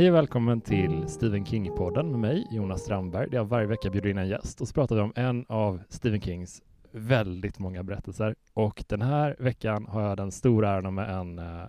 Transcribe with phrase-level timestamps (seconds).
[0.00, 4.10] Hej och välkommen till Stephen King-podden med mig, Jonas Strandberg, där jag varje vecka bjuder
[4.10, 6.62] in en gäst och så pratar vi om en av Stephen Kings
[6.92, 8.34] väldigt många berättelser.
[8.54, 11.64] Och den här veckan har jag den stora äran med en uh,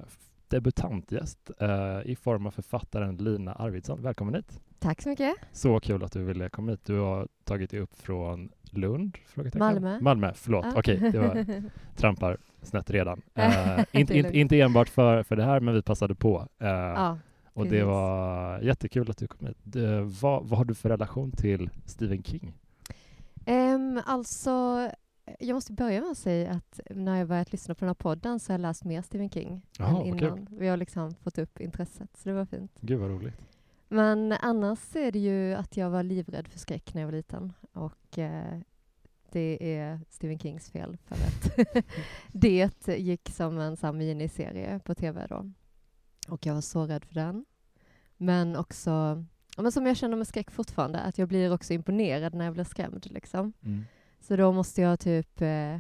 [0.48, 4.02] debutantgäst uh, i form av författaren Lina Arvidsson.
[4.02, 4.62] Välkommen hit!
[4.80, 5.36] Tack så mycket!
[5.52, 6.86] Så kul att du ville komma hit.
[6.86, 9.18] Du har tagit dig upp från Lund?
[9.54, 10.00] Malmö.
[10.02, 10.66] Malmö, förlåt.
[10.66, 10.74] Ah.
[10.76, 11.64] Okej, okay, det var
[11.96, 13.22] trampar snett redan.
[13.38, 16.48] Uh, inte, in, inte enbart för, för det här, men vi passade på.
[16.60, 17.16] Ah.
[17.54, 19.58] Och det var jättekul att du kom hit.
[19.64, 22.54] Det, vad, vad har du för relation till Stephen King?
[23.46, 24.90] Um, alltså,
[25.40, 28.40] jag måste börja med att säga att när jag börjat lyssna på den här podden
[28.40, 30.48] så har jag läst mer Stephen King Aha, än innan.
[30.52, 32.72] Vi har liksom fått upp intresset, så det var fint.
[32.82, 33.36] Gud vad roligt.
[33.88, 37.54] Men annars är det ju att jag var livrädd för skräck när jag var liten.
[37.74, 38.60] Och eh,
[39.32, 41.68] det är Stephen Kings fel för att
[42.32, 45.52] det gick som en sån miniserie på tv då.
[46.32, 47.46] Och jag var så rädd för den.
[48.18, 49.26] Men också,
[49.58, 52.64] men som jag känner med skräck fortfarande, att jag blir också imponerad när jag blir
[52.64, 53.12] skrämd.
[53.12, 53.54] Liksom.
[53.64, 53.86] Mm.
[54.20, 55.80] Så då måste jag typ eh,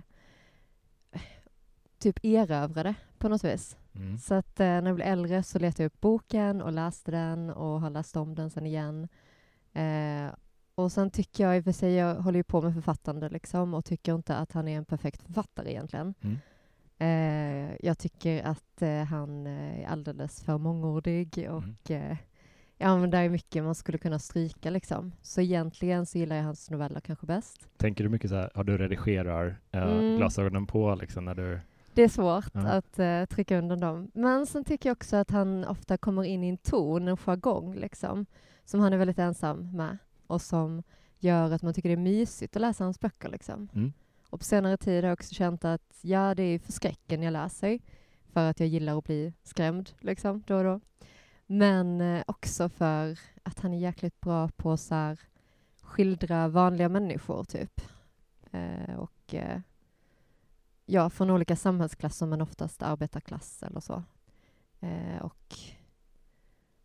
[1.99, 3.77] typ erövra det på något vis.
[3.95, 4.17] Mm.
[4.17, 7.49] Så att eh, när jag blev äldre så letade jag upp boken och läste den
[7.49, 9.07] och har läst om den sen igen.
[9.73, 10.33] Eh,
[10.75, 13.73] och sen tycker jag i och för sig, jag håller ju på med författande liksom
[13.73, 16.13] och tycker inte att han är en perfekt författare egentligen.
[16.21, 16.37] Mm.
[17.01, 21.53] Eh, jag tycker att eh, han är alldeles för mångordig Mm.
[21.55, 22.17] och eh,
[22.77, 25.11] ja, men det är mycket man skulle kunna stryka liksom.
[25.21, 27.67] Så egentligen så gillar jag hans noveller kanske bäst.
[27.77, 30.17] Tänker du mycket så här, ja, du redigerar eh, Mm.
[30.17, 31.59] glasögonen på liksom när du...
[31.93, 32.59] Det är svårt Ja.
[32.67, 34.11] att eh, trycka undan dem.
[34.13, 37.75] Men sen tycker jag också att han ofta kommer in i en ton, en jargong
[37.75, 38.25] liksom,
[38.65, 40.83] som han är väldigt ensam med och som
[41.19, 43.29] gör att man tycker det är mysigt att läsa hans böcker.
[43.29, 43.69] Liksom.
[44.31, 44.33] Mm.
[44.33, 47.31] Och på senare tid har jag också känt att ja, det är för skräcken jag
[47.31, 47.79] läser
[48.33, 50.79] för att jag gillar att bli skrämd liksom, då och då.
[51.47, 55.19] Men eh, också för att han är jäkligt bra på att så här,
[55.81, 57.81] skildra vanliga människor, typ.
[58.51, 59.61] Eh, och eh,
[60.85, 64.03] ja, från olika samhällsklasser, men oftast arbetarklass eller så.
[64.79, 65.55] Eh, och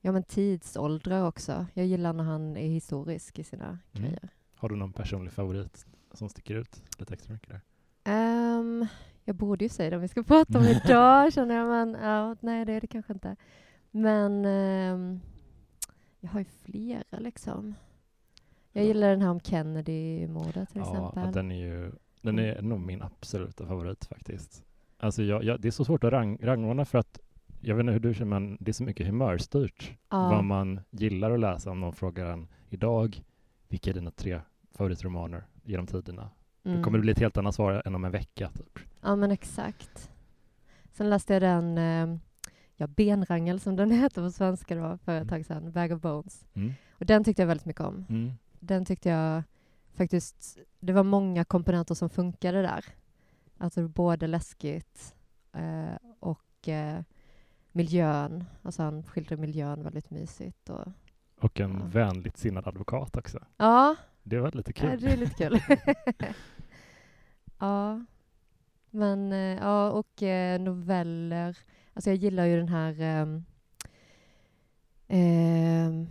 [0.01, 1.67] ja, men tidsåldrar också.
[1.75, 4.29] Jag gillar när han är historisk i sina grejer.
[4.55, 7.61] Har du någon personlig favorit som sticker ut lite extra mycket där?
[8.05, 8.87] Ehm,
[9.25, 12.37] jag borde ju säga det om vi ska prata om idag, känner jag, men ja,
[12.41, 13.37] nej, det är det kanske inte.
[13.91, 15.21] Men ehm,
[16.21, 17.75] jag har ju flera, liksom.
[18.73, 18.89] Jag Ja.
[18.89, 21.33] gillar den här om Kennedy-mordet, till Ja, exempel.
[21.33, 24.65] den är ju den är nog min absoluta favorit faktiskt.
[24.99, 27.19] Alltså jag, jag, det är så svårt att rang, rangordna för att
[27.61, 30.29] jag vet inte hur du känner, men det är så mycket humörstyrt Ja.
[30.29, 33.23] vad man gillar att läsa om någon frågar en idag,
[33.69, 34.41] vilka är dina tre
[34.75, 36.31] favoritromaner genom tiderna?
[36.65, 36.77] Mm.
[36.79, 38.51] Då kommer det bli ett helt annat svar än om en vecka.
[38.55, 38.79] Typ.
[39.01, 40.11] Ja, men exakt.
[40.93, 42.19] Sen läste jag den, eh,
[42.77, 45.29] ja, Benrangel som den heter på svenska då, för ett Mm.
[45.29, 46.47] tag sedan, Bag of Bones.
[46.55, 46.73] Mm.
[46.91, 48.07] Och den tyckte jag väldigt mycket om.
[48.09, 48.33] Mm.
[48.61, 49.43] Den tyckte jag
[49.95, 52.85] faktiskt, det var många komponenter som funkade där.
[53.59, 55.15] Alltså både läskigt
[55.53, 57.01] eh, och eh,
[57.73, 58.45] miljön.
[58.63, 60.71] Alltså han skildrade miljön väldigt mysigt.
[60.71, 60.87] Och,
[61.41, 61.85] Och en Ja.
[61.87, 63.39] vänligt sinnad advokat också.
[63.57, 63.97] ja,
[64.29, 65.01] Det var lite Ja, kul.
[65.01, 65.61] det är lite kul.
[67.59, 68.05] ja.
[68.91, 71.59] Men, eh, ja, och eh, noveller.
[71.95, 73.01] Alltså jag gillar ju den här
[75.09, 76.07] ehm,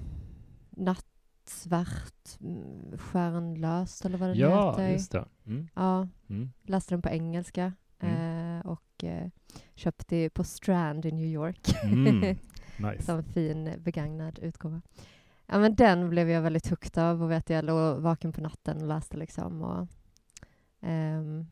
[0.69, 4.91] Nattsvart, mm, Stjärnlöst eller vad den ja, heter.
[4.91, 5.25] just det.
[5.45, 5.67] Mm.
[5.75, 6.51] Ja, Mm.
[6.63, 8.57] läste den på engelska Mm.
[8.59, 9.27] eh, och eh,
[9.75, 11.73] köpte på Strand i New York.
[11.83, 12.37] Mm.
[12.79, 13.03] Nice.
[13.03, 14.81] Som fin begagnad utgåva.
[15.47, 18.81] Ja, men den blev jag väldigt hooked av och vet jag låg vaken på natten
[18.81, 19.61] och läste liksom.
[19.61, 19.87] Och,
[20.81, 21.45] ehm,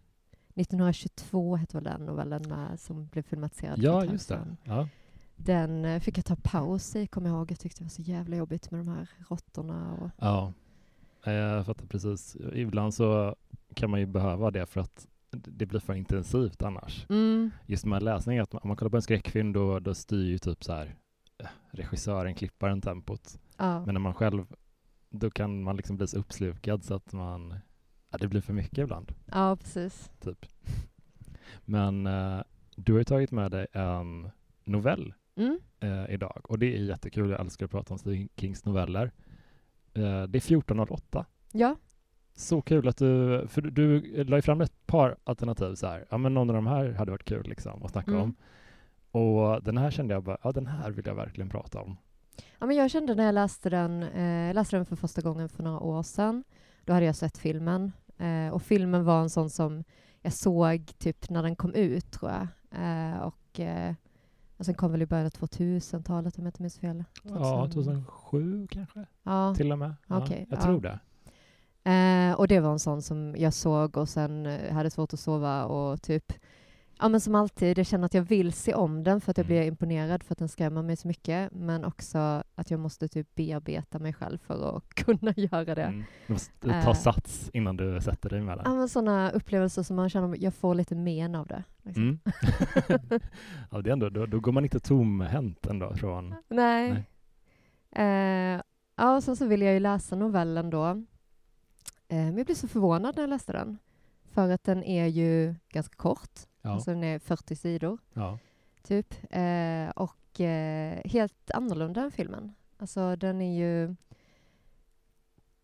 [0.56, 4.56] 1922 hette väl den novellen med, som blev filmatiserad Ja, just det.
[4.64, 4.88] Ja.
[5.36, 7.52] Den eh, fick jag ta paus i, kommer jag ihåg.
[7.52, 9.94] Jag tyckte det var så jävla jobbigt med de här råttorna.
[9.94, 10.53] Och, Ja,
[11.32, 12.38] jag fattar precis.
[12.53, 13.35] Ibland så
[13.73, 17.06] kan man ju behöva det för att det blir för intensivt annars.
[17.09, 20.38] mm, Just med läsning, att om man kollar på en skräckfilm då, då styr ju
[20.38, 20.96] typ så här
[21.72, 23.40] regissören, klipparen tempot.
[23.57, 23.85] ja.
[23.85, 24.45] Men när man själv,
[25.09, 27.55] då kan man liksom bli så uppslukad så att man,
[28.11, 30.11] ja, det blir för mycket ibland, ja, precis.
[30.19, 30.45] typ.
[31.66, 32.41] Men eh,
[32.75, 34.29] du har ju tagit med dig en
[34.63, 35.59] novell Mm.
[35.79, 37.29] eh, idag och det är jättekul.
[37.29, 39.11] Jag älskar att prata om Stephen Kings noveller.
[39.93, 41.25] Eh, det är 1408.
[41.51, 41.75] Ja,
[42.35, 46.05] Så kul att du, för du, du la ju fram ett par alternativ så här.
[46.09, 48.23] Ja, men någon av de här hade varit kul liksom att snacka Mm.
[48.23, 48.35] om.
[49.14, 51.98] Och den här kände jag bara, ja den här vill jag verkligen prata om.
[52.60, 55.64] Ja, men jag kände när jag läste den, eh, läste den för första gången för
[55.64, 56.44] några år sedan.
[56.86, 57.92] Då hade jag sett filmen.
[58.18, 59.84] Eh, och filmen var en sån som
[60.22, 62.48] jag såg typ när den kom ut, tror jag.
[62.82, 63.94] Eh, och eh,
[64.58, 67.04] Och sen kom väl i början av 2000-talet om jag inte minns fel.
[67.24, 69.96] Ja, 2007 kanske Ja, till och med.
[70.08, 70.64] Ja, Okej, jag ja.
[70.64, 71.00] tror det.
[71.92, 75.66] Eh, och det var en sån som jag såg och sen hade svårt att sova
[75.66, 76.34] och typ
[76.99, 79.45] Ja men som alltid, jag känner att jag vill se om den för att jag
[79.45, 79.55] Mm.
[79.57, 83.35] blir imponerad för att den skrämmer mig så mycket men också att jag måste typ
[83.35, 85.84] bearbeta mig själv för att kunna göra det.
[85.84, 86.03] Mm.
[86.28, 86.93] Du måste ta Eh.
[86.93, 88.78] sats innan du sätter dig med Ja den.
[88.78, 91.63] men sådana upplevelser som man känner att jag får lite men av det.
[91.84, 92.03] Liksom.
[92.03, 92.19] Mm.
[93.72, 96.35] ja, det ändå, då, då går man inte tomhänt ändå från...
[96.49, 97.03] Nej.
[97.91, 98.61] Eh,
[98.95, 100.85] ja, och sen så ville jag ju läsa novellen då.
[100.87, 100.95] Eh,
[102.17, 103.78] men jag blev så förvånad när jag läste den.
[104.31, 106.40] För att den är ju ganska kort.
[106.66, 108.40] Ja, Alltså den är 40 sidor, ja.
[108.84, 109.14] typ.
[109.30, 112.54] Eh, och eh, helt annorlunda än filmen.
[112.78, 113.96] Alltså den är ju...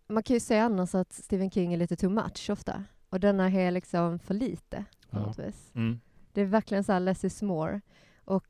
[0.07, 2.83] Man kan ju säga annars att Stephen King är lite too much ofta.
[3.09, 5.25] Och denna är liksom för lite på Ja.
[5.25, 5.71] något vis.
[5.75, 5.99] Mm.
[6.33, 7.81] Det är verkligen så här less is more.
[8.25, 8.47] Och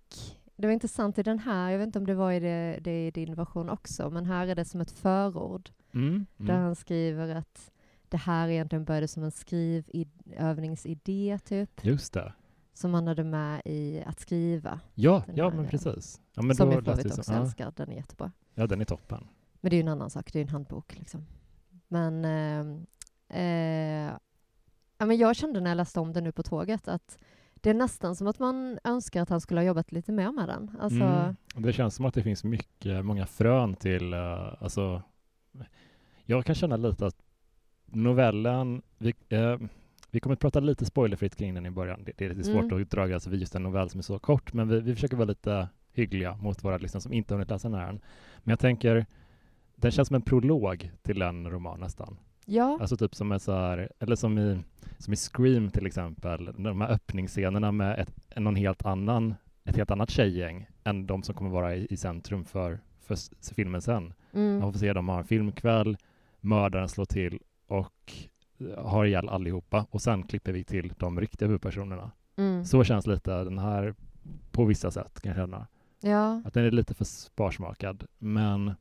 [0.56, 3.08] det var intressant i den här, jag vet inte om det var i, det, det
[3.08, 6.26] i din version också, men här är det som ett förord Mm.
[6.38, 6.64] där Mm.
[6.66, 7.72] han skriver att
[8.12, 12.34] det här egentligen började som en skrivövningsidé typ, Just det.
[12.74, 14.80] som han hade med i att skriva.
[14.96, 16.22] Ja, ja men precis.
[16.34, 17.42] Ja, men som jag för övrigt också ja.
[17.42, 18.32] älskar, den är jättebra.
[18.56, 19.28] ja, den är toppen.
[19.62, 21.26] Men det är ju en annan sak, det är en handbok liksom.
[21.88, 22.66] Men, eh,
[23.42, 24.12] eh,
[24.98, 27.18] ja, men jag kände när jag läste om den nu på tåget att
[27.62, 30.48] det är nästan som att man önskar att han skulle ha jobbat lite mer med
[30.50, 30.78] den.
[30.80, 31.36] Alltså, Mm.
[31.56, 35.02] Det känns som att det finns mycket, många frön till, uh, alltså,
[36.26, 37.16] jag kan känna lite att
[37.96, 39.58] novellen, vi, eh,
[40.12, 42.04] vi kommer att prata lite spoilerfritt kring den i början.
[42.06, 42.82] Det, det är lite svårt Mm.
[42.82, 45.26] att dra för just en novell som är så kort, men vi, vi försöker vara
[45.28, 48.00] lite hyggliga mot våra lyssnare som inte har hunnit läsa den här än.
[48.38, 49.06] Men jag tänker,
[49.76, 52.18] den känns som en prolog till en roman nästan.
[52.46, 54.60] ja, Alltså typ som är så här, eller som i,
[54.98, 59.92] som i Scream till exempel, de här öppningsscenerna med ett, någon helt annan, ett helt
[59.92, 63.18] annat tjejgäng än de som kommer vara i, i centrum för, för
[63.56, 64.14] filmen sen.
[64.34, 65.98] mm, Man får se dem ha en filmkväll,
[66.42, 67.40] mördaren slår till
[67.70, 68.14] och
[68.60, 72.12] eh, har ihjäl allihopa och sen klipper vi till de riktiga huvudpersonerna.
[72.38, 73.96] mm, Så känns lite den här
[74.52, 75.68] på vissa sätt kan jag känna.
[76.02, 76.42] ja.
[76.46, 78.04] Att den är lite för sparsmakad.
[78.18, 78.74] Men,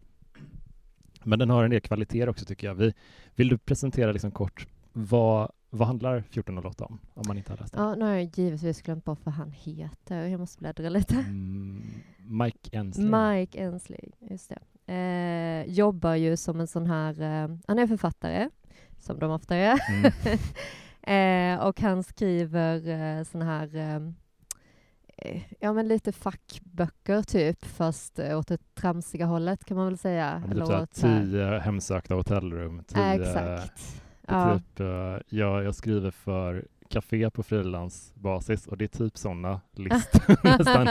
[1.22, 2.74] men den har en del kvaliteter också tycker jag.
[2.74, 2.94] Vi,
[3.34, 6.98] vill du presentera liksom kort vad, vad handlar 1408 om?
[7.14, 7.82] Om man inte har läst den.
[7.84, 10.26] ja, nu har jag givetvis glömt bort vad han heter.
[10.26, 11.14] Jag måste bläddra lite.
[11.14, 11.82] Mm,
[12.18, 13.06] Mike Ensley.
[13.10, 14.58] Mike Ensley, just det.
[14.92, 18.50] Eh, jobbar ju som en sån här, eh, han är författare,
[19.08, 19.78] som de ofta är.
[19.88, 20.12] Mm.
[21.58, 23.96] eh, och han skriver eh, såna här, eh,
[25.16, 29.98] eh, ja men lite fackböcker typ, fast eh, åt det tramsiga hållet kan man väl
[29.98, 30.42] säga.
[30.48, 32.82] Ja, typ åt tio hemsökta hotellrum.
[32.88, 34.02] Ja, Tio, exakt.
[34.26, 34.58] Ja.
[34.58, 40.36] Typ, eh, jag, jag skriver för café på frilansbasis och det är typ sådana listor
[40.58, 40.88] nästan.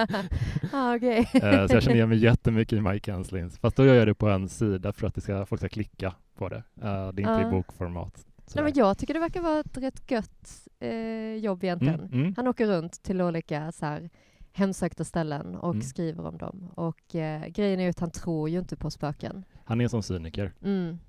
[0.74, 0.96] ah.
[0.96, 3.60] Eh, så jag känner igen mig jättemycket i Mike Enslins.
[3.60, 6.14] Fast då gör jag det på en sida för att det ska, folk ska klicka
[6.38, 6.64] på det.
[6.82, 7.48] Eh, det är inte Ja.
[7.48, 8.26] i bokformat.
[8.56, 12.00] Nej, men jag tycker det verkar vara ett rätt gött eh, jobb egentligen.
[12.00, 12.34] Mm, mm.
[12.38, 14.10] Han åker runt till olika så här,
[14.52, 15.82] hemsökta ställen och Mm.
[15.82, 16.70] skriver om dem.
[16.76, 19.46] Och eh, grejen är ju att han tror ju inte på spöken.
[19.66, 20.54] Han är sån cyniker.
[20.64, 21.00] Mm.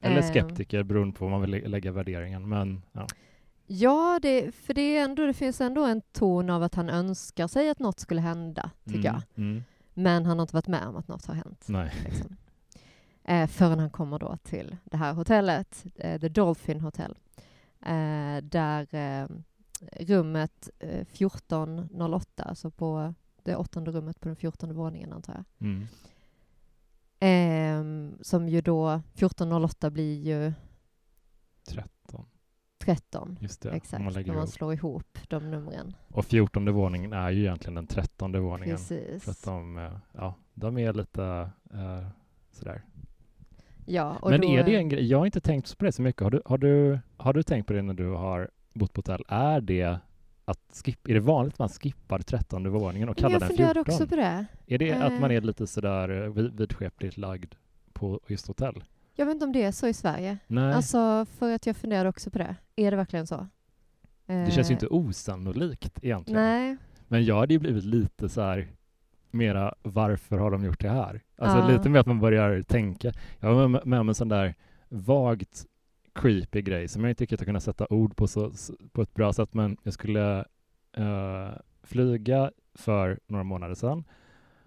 [0.00, 2.48] Eller Eh, skeptiker beroende på vad man vill lä- lägga värderingen.
[2.48, 3.06] Men ja.
[3.66, 7.46] Ja, det, för det, är ändå, det finns ändå en ton av att han önskar
[7.46, 9.22] sig att något skulle hända, tycker Mm, jag.
[9.44, 9.62] Mm.
[9.94, 11.64] Men han har inte varit med om att något har hänt.
[11.68, 11.92] Nej.
[12.04, 12.36] Liksom.
[13.28, 17.18] Eh, förrän han kommer då till det här hotellet, eh, The Dolphin Hotel.
[17.80, 19.26] Eh, där eh,
[20.00, 25.68] rummet eh, 1408, alltså på det åttonde rummet på den fjortonde våningen antar jag.
[25.68, 25.86] Mm.
[27.20, 30.52] Ehm, som ju då, 1408 blir ju
[31.68, 32.26] 13.
[32.78, 33.38] 13.
[33.40, 33.70] Just det.
[33.70, 34.48] Exakt, man när man ihop.
[34.48, 35.96] slår ihop de numren.
[36.08, 38.78] Och 14 våningen är ju egentligen den trettonde våningen.
[38.78, 39.42] För att Precis.
[39.42, 42.06] de, eh, ja, de är lite eh,
[42.52, 42.82] sådär.
[43.86, 46.22] Ja, Men då, är det en grej, jag har inte tänkt på det så mycket.
[46.22, 49.24] Har du, har du, har du tänkt på det när du har bott på hotell?
[49.28, 49.98] Är det
[50.44, 53.74] att skip, är det vanligt att man skippar trettonde våningen och kallar jag den funderade
[53.84, 53.94] 14?
[53.94, 54.46] också på det.
[54.66, 55.36] Är det att man Eh.
[55.36, 57.54] är lite sådär eh, vid- vidskepligt lagd
[57.92, 58.84] på just hotell?
[59.14, 60.38] Jag vet inte om det är så i Sverige.
[60.46, 62.56] Nej, Alltså, för att jag funderade också på det.
[62.76, 63.46] Är det verkligen så?
[64.26, 66.42] det känns ju Eh, inte osannolikt egentligen.
[66.42, 66.76] Nej.
[67.08, 68.68] Men jag hade ju blivit lite så här
[69.36, 71.20] mera varför har de gjort det här?
[71.38, 71.68] Alltså Ja.
[71.68, 73.12] lite mer att man börjar tänka.
[73.40, 74.54] Jag var med, med om en sån där
[74.88, 75.64] vagt
[76.14, 78.52] creepy grej som jag inte riktigt har kunnat sätta ord på så,
[78.92, 80.44] på ett bra sätt men jag skulle
[80.96, 81.48] eh,
[81.82, 84.04] flyga för några månader sedan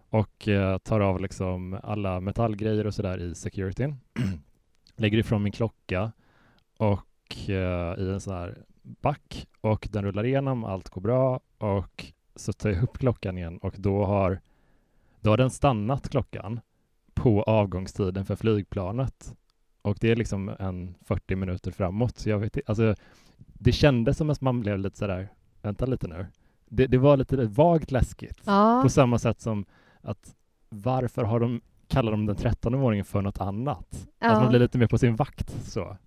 [0.09, 3.95] och eh, tar av liksom alla metallgrejer och sådär i securityn.
[4.95, 6.11] Lägger ifrån min klocka
[6.77, 12.05] och eh, i en sån här back och den rullar igenom, allt går bra och
[12.35, 14.39] så tar jag upp klockan igen och då har,
[15.21, 16.59] då har den stannat klockan
[17.13, 19.35] på avgångstiden för flygplanet.
[19.81, 22.17] Och det är liksom en 40 minuter framåt.
[22.19, 22.95] Så jag vet, alltså,
[23.38, 25.29] det kändes som att man blev lite sådär,
[25.61, 26.25] vänta lite nu.
[26.69, 28.41] Det, det var lite vagt läskigt.
[28.45, 29.65] Ja, På samma sätt som
[30.01, 30.35] att
[30.69, 34.07] varför har de, kallar de den 13 våningen för något annat?
[34.19, 34.49] Att man ja.
[34.49, 35.97] blir lite mer på sin vakt så.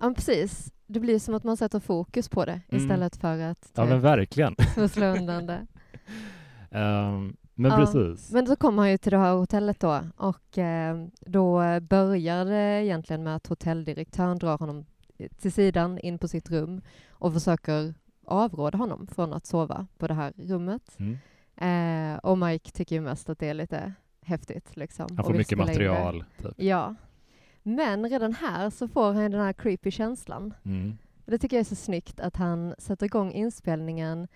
[0.00, 0.72] ja, precis.
[0.86, 2.82] Det blir som att man sätter fokus på det Mm.
[2.84, 4.54] istället för att Ja men typ, verkligen.
[4.88, 5.66] slå undan det.
[6.70, 8.32] Ehm, men Ja, precis.
[8.32, 12.84] Men så kommer han ju till det här hotellet då och eh, då börjar det
[12.84, 14.84] egentligen med att hotelldirektören drar honom
[15.38, 20.14] till sidan in på sitt rum och försöker avråda honom från att sova på det
[20.14, 20.96] här rummet.
[20.98, 21.18] Mm.
[21.56, 24.76] Eh, och Mike tycker ju mest att det är lite häftigt.
[24.76, 26.24] Liksom, Han får mycket material.
[26.42, 26.52] Typ.
[26.56, 26.94] Ja.
[27.62, 30.54] Men redan här så får han den här creepy känslan.
[30.64, 30.98] Mm.
[31.26, 34.28] Det tycker jag är så snyggt att han sätter igång inspelningen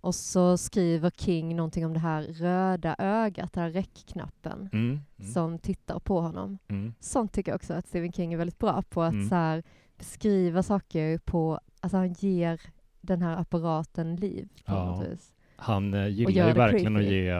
[0.00, 5.00] och så skriver King någonting om det här röda ögat, den här räckknappen Mm.
[5.18, 5.32] Mm.
[5.32, 6.58] som tittar på honom.
[6.68, 6.94] Mm.
[7.00, 9.28] Sånt tycker jag också att Stephen King är väldigt bra på, att Mm.
[9.28, 9.62] så här,
[9.98, 12.60] beskriva saker på, alltså han ger
[13.00, 14.84] den här apparaten liv på Ja.
[14.84, 15.34] något vis.
[15.56, 17.14] Han eh, gillar ju verkligen att creepy.
[17.24, 17.30] ge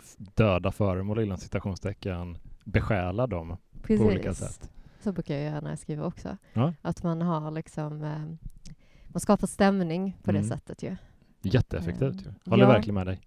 [0.00, 4.70] f- döda föremål inom citationstecken besjäla dem på olika sätt.
[5.00, 6.36] Så brukar jag göra när jag skriver också.
[6.52, 6.72] Ja.
[6.82, 8.18] Att man har liksom, eh,
[9.08, 10.48] man skapar stämning på det Mm.
[10.50, 10.96] sättet ju.
[11.42, 12.26] Jätteeffektivt.
[12.26, 12.68] Eh, Håller ja.
[12.72, 13.20] verkligen med dig.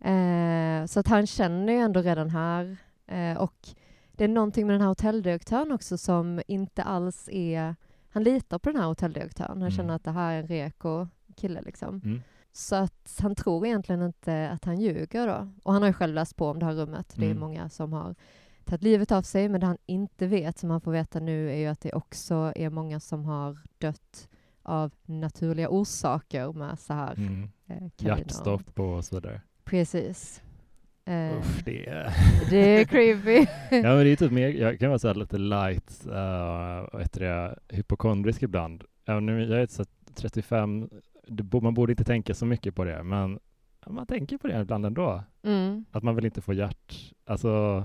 [0.00, 2.76] Eh, så att han känner ju ändå redan här.
[3.06, 3.68] Eh, och
[4.12, 7.74] det är någonting med den här hotelldirektören också som inte alls är...
[8.10, 9.50] Han litar på den här hotelldirektören.
[9.50, 9.70] Han Mm.
[9.70, 12.00] känner att det här är en reko kille liksom.
[12.04, 12.20] Mm.
[12.52, 15.48] Så att han tror egentligen inte att han ljuger då.
[15.64, 17.12] Och han har ju själv läst på om det här rummet.
[17.16, 17.40] Det är Mm.
[17.40, 18.14] många som har
[18.64, 19.48] tagit livet av sig.
[19.48, 22.52] Men det han inte vet, som han får veta nu, är ju att det också
[22.56, 24.28] är många som har dött
[24.64, 27.48] av naturliga orsaker med så här Mm.
[27.68, 27.76] eh.
[27.96, 29.40] Hjärtstopp och så vidare.
[29.64, 30.42] Precis.
[31.06, 32.10] Eh, Usch, det är...
[32.50, 33.36] det är creepy.
[33.70, 37.58] ja, men det är typ mer, jag kan vara så lite light, uh, heter det,
[37.68, 38.84] hypokondrisk ibland.
[39.06, 40.88] Även om jag är så 35,
[41.28, 43.38] det, man borde inte tänka så mycket på det, men
[43.86, 45.24] man tänker på det ibland ändå.
[45.42, 45.84] Mm.
[45.90, 47.12] Att man vill inte få hjärt...
[47.26, 47.84] Alltså,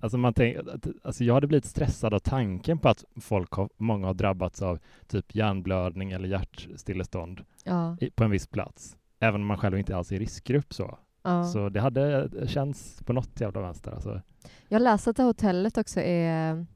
[0.00, 0.56] alltså, man tänk,
[1.02, 4.78] alltså jag hade blivit stressad av tanken på att folk har, många har drabbats av
[5.06, 8.96] typ hjärnblödning eller hjärtstillestånd Ja, i, på en viss plats.
[9.20, 10.98] Även om man själv inte alls är i riskgrupp så.
[11.22, 11.44] ja.
[11.44, 13.90] Så det hade känts på något jävla vänster.
[13.90, 14.20] Alltså.
[14.68, 16.66] Jag har läst att det hotellet också är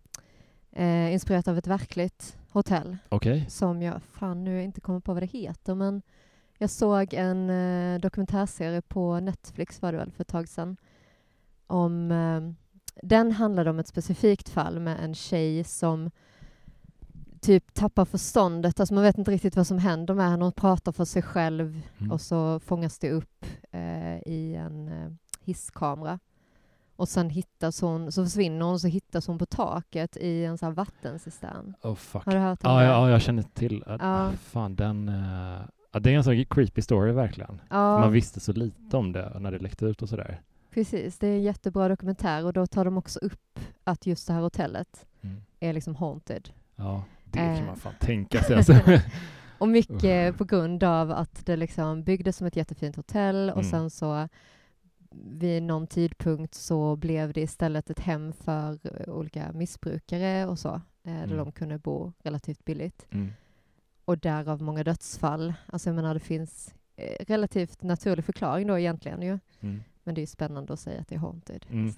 [0.72, 3.46] eh, inspirerat av ett verkligt hotell Okej.
[3.48, 6.02] som jag fan nu inte kommer på vad det heter men
[6.58, 10.76] jag såg en eh, dokumentärserie på Netflix var det väl för ett tag sedan
[11.66, 12.40] om eh,
[13.02, 16.10] den handlade om ett specifikt fall med en tjej som
[17.40, 20.92] typ tappar förståndet, alltså man vet inte riktigt vad som händer med henne, hon pratar
[20.92, 22.12] för sig själv Mm.
[22.12, 25.10] och så fångas det upp eh, i en eh,
[25.44, 26.18] hisskamera.
[26.96, 30.66] Och sen hittas hon, så försvinner hon så hittas hon på taket i en sån
[30.66, 31.74] här vattencistern.
[31.82, 32.24] Oh fuck.
[32.24, 32.84] Har du hört om Ja, det?
[32.84, 33.84] ja, ja, jag känner till.
[33.86, 33.96] Ja.
[34.00, 34.30] Ja.
[34.32, 35.10] Fan, den...
[35.92, 37.60] ja, det är en sån creepy story verkligen.
[37.70, 40.40] Man visste så lite om det när det läckte ut och sådär.
[40.74, 41.18] Precis.
[41.18, 44.40] Det är en jättebra dokumentär och då tar de också upp att just det här
[44.40, 45.42] hotellet Mm.
[45.60, 46.48] är liksom haunted.
[46.76, 47.66] Ja, det kan Eh.
[47.66, 48.56] man fan tänka sig.
[48.56, 48.74] Alltså.
[49.58, 53.70] Och mycket på grund av att det liksom byggdes som ett jättefint hotell och Mm.
[53.70, 54.28] sen så
[55.10, 60.68] vid någon tidpunkt så blev det istället ett hem för eh, olika missbrukare och så,
[60.74, 60.80] eh,
[61.12, 61.36] där Mm.
[61.36, 63.06] de kunde bo relativt billigt.
[63.10, 63.32] Mm.
[64.04, 65.54] Och därav många dödsfall.
[65.66, 69.38] Alltså jag menar det finns eh, relativt naturlig förklaring då egentligen ju.
[69.60, 69.82] Mm.
[70.04, 71.66] Men det är ju spännande att säga att det är haunted.
[71.70, 71.92] Mm.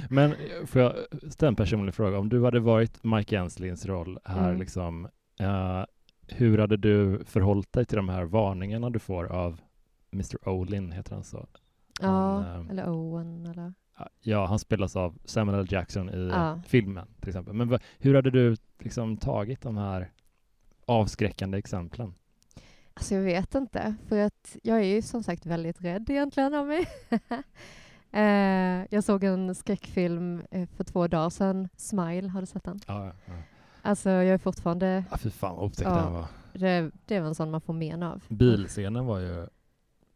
[0.10, 0.94] Men eh, får jag
[1.32, 2.18] ställa en personlig fråga?
[2.18, 4.60] Om du hade varit Mike Enslins roll här, Mm.
[4.60, 5.08] liksom,
[5.40, 5.84] eh,
[6.28, 9.60] hur hade du förhållit dig till de här varningarna du får av
[10.12, 10.48] Mr.
[10.48, 11.46] Olin, heter han så?
[12.00, 13.72] ja, Han, eh, eller Owen eller...
[14.20, 15.66] Ja, han spelas av Samuel L.
[15.70, 16.60] Jackson i Ja.
[16.66, 17.54] filmen till exempel.
[17.54, 20.10] Men hur hade du liksom tagit de här
[20.86, 22.14] avskräckande exemplen?
[22.96, 26.66] Alltså jag vet inte, för att jag är ju som sagt väldigt rädd egentligen av
[26.66, 26.86] mig.
[28.12, 32.80] eh, jag såg en skräckfilm eh, för två dagar sedan, Smile, har du sett den?
[32.86, 33.32] Ja, ja, ja.
[33.82, 35.96] Alltså jag är fortfarande, Ah, fy fan vad otäckt Ja.
[35.96, 36.26] den var.
[36.52, 38.22] det, det är väl en sån man får men av.
[38.28, 39.40] Bilscenen var ju...
[39.40, 39.46] eh,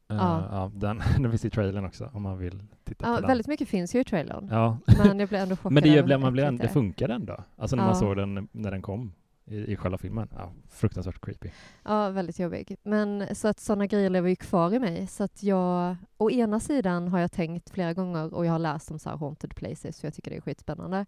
[0.08, 0.46] Ja.
[0.50, 0.70] ja.
[0.74, 3.28] den, den finns i trailern också om man vill titta Ja, på den.
[3.28, 5.72] väldigt mycket finns ju i trailern, Ja, men jag blev ändå chockad.
[5.72, 7.44] men det, blev, man blev, det funkade ändå.
[7.56, 8.00] Alltså när man Ja.
[8.00, 9.12] såg den när den kom
[9.50, 10.28] i, i själva filmen.
[10.36, 11.48] Ja, fruktansvärt creepy.
[11.84, 12.76] Ja, väldigt jobbig.
[12.82, 15.06] Men så att sådana grejer lever ju kvar i mig.
[15.06, 18.90] Så att jag, å ena sidan har jag tänkt flera gånger och jag har läst
[18.90, 21.06] om så här haunted places för jag tycker det är skitspännande.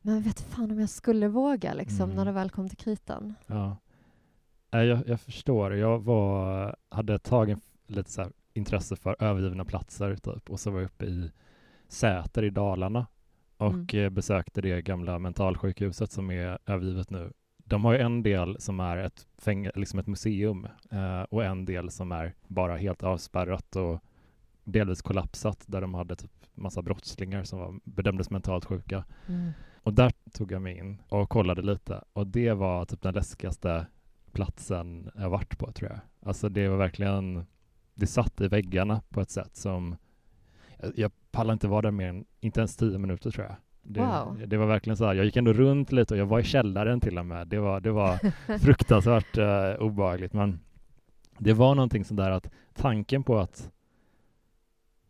[0.00, 2.16] Men vet fan om jag skulle våga liksom Mm.
[2.16, 3.34] när det väl kom till kritan.
[3.46, 3.76] Ja.
[4.70, 5.74] Nej, Jag, jag förstår.
[5.74, 10.50] Jag var, hade tagit lite så intresse för övergivna platser typ.
[10.50, 11.30] Och så var jag uppe i
[11.88, 13.06] Säter i Dalarna
[13.56, 13.86] och Mm.
[14.04, 17.32] eh, besökte det gamla mentalsjukhuset som är övergivet nu.
[17.64, 21.64] De har ju en del som är ett, fäng- liksom ett museum eh, och en
[21.64, 24.00] del som är bara helt avspärrat och
[24.64, 29.04] delvis kollapsat där de hade typ massa brottslingar som var, bedömdes mentalt sjuka.
[29.28, 29.50] Mm.
[29.76, 33.86] Och där tog jag mig in och kollade lite och det var typ den läskigaste
[34.32, 36.00] platsen jag varit på tror jag.
[36.28, 37.46] Alltså det var verkligen,
[37.94, 39.96] det satt i väggarna på ett sätt som,
[40.94, 43.56] jag, pallar inte vara där mer än, inte ens tio minuter tror jag.
[43.86, 44.42] Det, Wow.
[44.46, 47.00] det var verkligen så här, jag gick ändå runt lite och jag var i källaren
[47.00, 47.48] till och med.
[47.48, 48.18] Det var, det var
[48.58, 50.60] fruktansvärt uh, obehagligt men
[51.38, 53.70] det var någonting sådär att tanken på att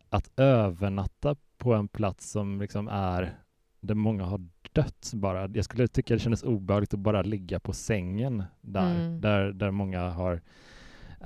[0.09, 3.37] att övernatta på en plats som liksom är
[3.81, 4.41] där många har
[4.71, 5.47] dött bara.
[5.53, 9.21] Jag skulle tycka det kändes obehagligt att bara ligga på sängen där, Mm.
[9.21, 10.41] där, där många har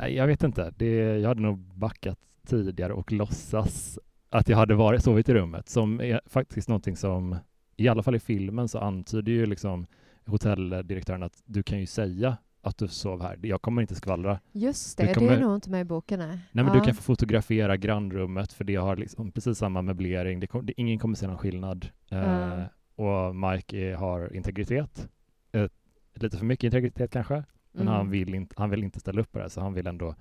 [0.10, 0.74] jag vet inte.
[0.78, 5.70] Det, jag hade nog backat tidigare och låtsas att jag hade varit, sovit i rummet
[5.70, 7.36] som är faktiskt någonting som
[7.78, 9.86] i alla fall i filmen så antyder ju liksom
[10.26, 13.40] hotelldirektören att du kan ju säga att du sov här.
[13.44, 14.40] Jag kommer inte skvallra.
[14.52, 16.20] Just det, kommer- det är nog inte med i boken.
[16.20, 16.74] Nej, Nej, men ja.
[16.74, 20.40] du kan få fotografera grannrummet för det har liksom precis samma möblering.
[20.40, 21.90] Det kom, det, ingen kommer se någon skillnad.
[22.12, 22.64] Eh, Ja.
[22.96, 25.10] och Mike är, har integritet.
[25.52, 25.68] Eh,
[26.14, 27.94] lite för mycket integritet kanske, men Mm.
[27.94, 30.16] han, vill inte, han vill inte ställa upp på det, så han vill ändå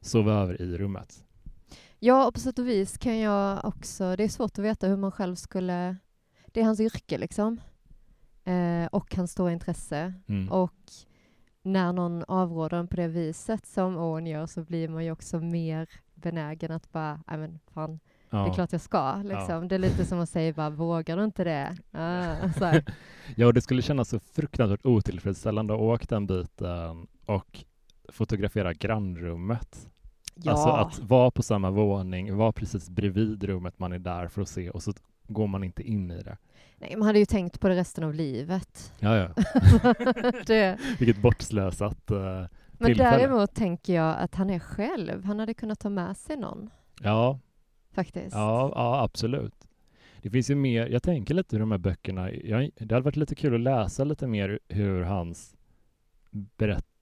[0.00, 1.24] sova över i rummet.
[2.02, 4.16] Ja, och på sätt och vis kan jag också...
[4.16, 5.96] Det är svårt att veta hur man själv skulle...
[6.46, 7.60] Det är hans yrke liksom.
[8.44, 10.14] Eh, och hans stora intresse.
[10.28, 10.52] Mm.
[10.52, 10.74] Och
[11.62, 15.40] när någon avråder en på det viset som Owen gör så blir man ju också
[15.40, 18.38] mer benägen att bara, nej men fan, ja.
[18.38, 19.16] det är klart jag ska.
[19.16, 19.68] Liksom.
[19.68, 21.76] Det är lite som att säga bara, vågar du inte det?
[21.92, 22.36] Ah,
[23.36, 27.64] ja, och det skulle kännas så fruktansvärt otillfredsställande att åka den biten och
[28.08, 29.88] fotografera grannrummet.
[30.42, 34.42] Ja, Alltså att vara på samma våning, vara precis bredvid rummet man är där för
[34.42, 34.92] att se och så
[35.28, 36.36] går man inte in i det.
[36.78, 38.92] nej, man hade ju tänkt på det resten av livet.
[39.00, 39.28] Ja, ja.
[40.46, 42.10] det, Vilket bortslösat.
[42.10, 42.16] eh,
[42.72, 43.10] men Tillfälle.
[43.10, 45.24] däremot tänker jag att han är själv.
[45.24, 47.38] Han hade kunnat ta med sig någon, ja,
[47.92, 48.34] faktiskt.
[48.36, 49.54] ja, ja, absolut.
[50.22, 53.16] Det finns ju mer, jag tänker lite hur de här böckerna, jag, det hade varit
[53.16, 55.56] lite kul att läsa lite mer hur hans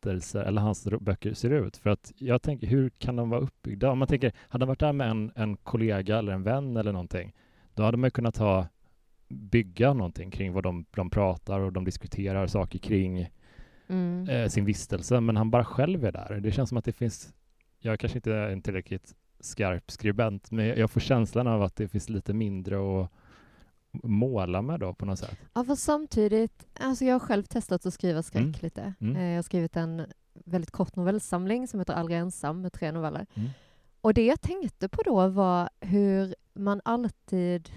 [0.08, 1.76] berättelser eller hans böcker ser ut.
[1.76, 3.90] För att jag tänker, hur kan de vara uppbyggda?
[3.90, 6.92] Om man tänker, hade han varit där med en, en kollega eller en vän eller
[6.92, 7.34] någonting,
[7.74, 8.66] då hade man kunnat ha,
[9.28, 13.28] bygga någonting kring vad de, de pratar och de diskuterar saker kring
[13.90, 14.28] Mm.
[14.28, 16.40] eh, sin vistelse, men han bara själv är där.
[16.40, 17.34] Det känns som att det finns,
[17.80, 21.88] jag kanske inte är en tillräckligt skarp skribent, men jag får känslan av att det
[21.88, 23.10] finns lite mindre att
[24.02, 25.36] måla med då på något sätt.
[25.54, 28.54] Ja, fast samtidigt, alltså jag har själv testat att skriva skräck Mm.
[28.60, 28.94] lite.
[29.00, 29.16] Mm.
[29.16, 30.06] Eh, Jag har skrivit en
[30.44, 33.26] väldigt kort novellsamling som heter Aldrig ensam med tre noveller.
[33.34, 33.48] Mm.
[34.00, 37.70] Och det jag tänkte på då var hur man alltid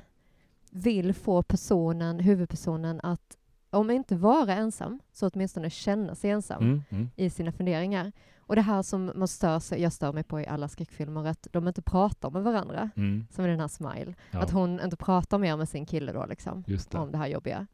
[0.71, 3.37] vill få personen, huvudpersonen att
[3.69, 8.11] om inte vara ensam, så åtminstone känna sig ensam Mm, mm, i sina funderingar.
[8.51, 11.47] Och det här som man stör sig, jag stör mig på i alla skräckfilmer, att
[11.51, 13.27] de inte pratar med varandra, mm.
[13.29, 14.13] som i den här Smile.
[14.31, 16.95] Ja, Att hon inte pratar mer med sin kille då liksom, det.
[16.95, 17.67] om det här jobbiga.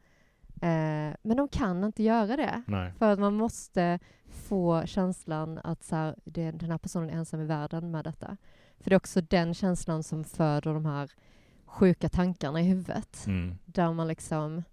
[0.47, 2.63] Eh, men de kan inte göra det.
[2.67, 2.93] Nej.
[2.97, 7.41] För att man måste få känslan att så här, det, den här personen är ensam
[7.41, 8.37] i världen med detta.
[8.79, 11.11] För det är också den känslan som föder de här
[11.65, 13.23] sjuka tankarna i huvudet.
[13.27, 13.57] Mm.
[13.65, 14.63] Där man liksom...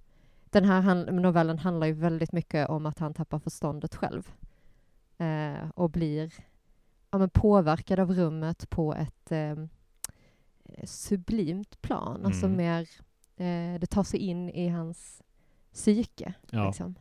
[0.50, 4.32] Den här han, novellen handlar ju väldigt mycket om att han tappar förståndet själv.
[5.18, 6.32] Eh, och blir
[7.10, 9.54] ja, men påverkad av rummet på ett eh,
[10.84, 12.26] sublimt plan.
[12.26, 12.56] Alltså Mm.
[12.56, 12.88] mer...
[13.36, 15.22] Eh, det tar sig in i hans
[15.72, 16.34] psyke.
[16.50, 16.66] Ja.
[16.66, 16.94] Liksom.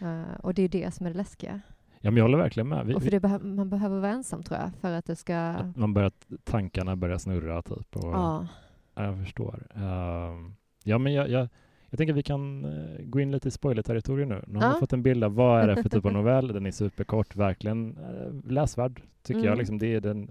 [0.00, 1.60] Eh, och det är det som är det läskiga.
[2.00, 2.86] ja, men jag håller verkligen med.
[2.86, 5.36] Vi, Och för det behö- man behöver vara ensam tror jag, för att det ska...
[5.38, 6.12] att man börjar,
[6.44, 7.96] tankarna börjar snurra typ.
[7.96, 8.46] Och, Ja.
[8.94, 9.66] Ja, jag förstår.
[9.74, 11.48] Ehm, ja, men jag, jag,
[11.92, 14.44] jag tänker att vi kan eh, gå in lite i spoilerterritorium nu.
[14.46, 14.72] Nu har Ja.
[14.74, 16.48] vi fått en bild av vad är det för typ av novell.
[16.48, 19.48] Den är superkort, verkligen eh, läsvärd tycker Mm.
[19.50, 19.58] jag.
[19.58, 20.30] Liksom det, är den,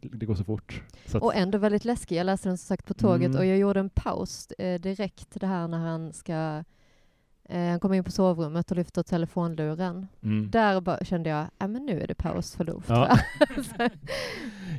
[0.00, 0.82] det går så fort.
[1.06, 2.16] Så Och ändå väldigt läskig.
[2.16, 3.38] Jag läste den som sagt på tåget Mm.
[3.38, 6.64] och jag gjorde en paus eh, direkt det här när han ska...
[7.48, 10.06] Eh, han kommer in på sovrummet och lyfter telefonluren.
[10.22, 10.50] mm.
[10.50, 12.88] Där bara kände jag, ja men nu är det paus för luft.
[12.88, 13.18] Ja.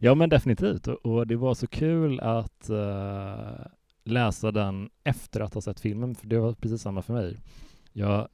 [0.01, 0.88] Ja, men definitivt.
[0.88, 3.65] Och, och det var så kul att eh,
[4.08, 7.38] läsa den efter att ha sett filmen, för det var precis samma för mig.
[7.93, 8.28] Jag,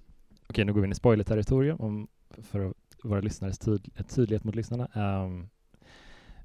[0.50, 2.08] okej, nu går vi in i spoiler-territorium
[2.42, 4.88] för våra lyssnares tyd, tydlighet mot lyssnarna.
[4.94, 5.48] Ehm,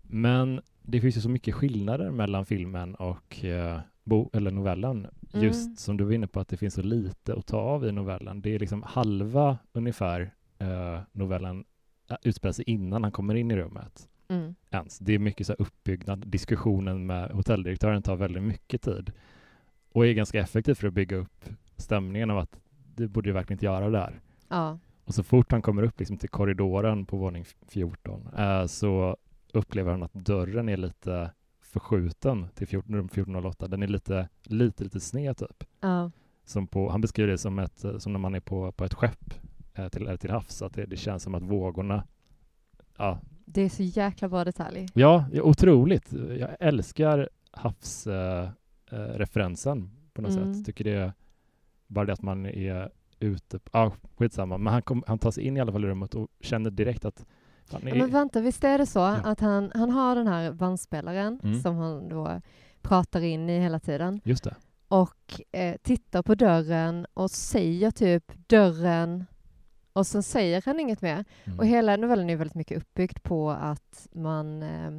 [0.02, 5.06] men det finns ju så mycket skillnader mellan filmen och eh, bo, eller novellen.
[5.34, 5.76] Just Mm.
[5.76, 8.40] som du var inne på, att det finns så lite att ta av i novellen.
[8.40, 11.64] Det är liksom halva ungefär eh, novellen
[12.10, 14.08] eh, utspelar sig innan han kommer in i rummet.
[14.28, 14.54] Mm.
[14.70, 14.98] ens.
[14.98, 16.26] Det är mycket så uppbyggnad.
[16.26, 19.12] Diskussionen med hotelldirektören tar väldigt mycket tid
[19.92, 21.44] och är ganska effektiv för att bygga upp
[21.76, 22.60] stämningen av att
[22.94, 24.20] det borde ju verkligen inte göra det här.
[24.48, 24.78] Ja.
[25.04, 29.16] Och så fort han kommer upp liksom till korridoren på våning 14 eh, så
[29.52, 33.68] upplever han att dörren är lite förskjuten till 14, rum 1408.
[33.68, 35.64] Den är lite, lite, lite sned typ.
[35.80, 36.10] Ja.
[36.44, 39.34] Som på, han beskriver det som, ett, som när man är på, på ett skepp
[39.74, 42.04] eh, till, eller till havs, att det, det känns som att vågorna
[42.98, 44.86] Ja, Det är så jäkla bra detalj.
[44.94, 46.12] ja otroligt.
[46.12, 50.54] Jag älskar havsreferensen på något Mm.
[50.54, 50.66] sätt.
[50.66, 51.12] Tycker det är
[51.86, 55.56] bara det att man är ute, ah, skitsamma, men han, kom, han tar sig in
[55.56, 57.26] i alla fall i rummet och känner direkt att
[57.70, 59.16] han är, Ja, men vänta, visst är det så Ja.
[59.24, 61.60] att han, han har den här bandspelaren Mm.
[61.60, 62.40] som han då
[62.82, 64.54] pratar in i hela tiden just det.
[64.88, 69.24] och eh, tittar på dörren och säger typ dörren
[69.98, 71.24] och sen säger han inget mer.
[71.44, 71.58] Mm.
[71.58, 74.92] Och hela novellen är väldigt mycket uppbyggd på att man eh,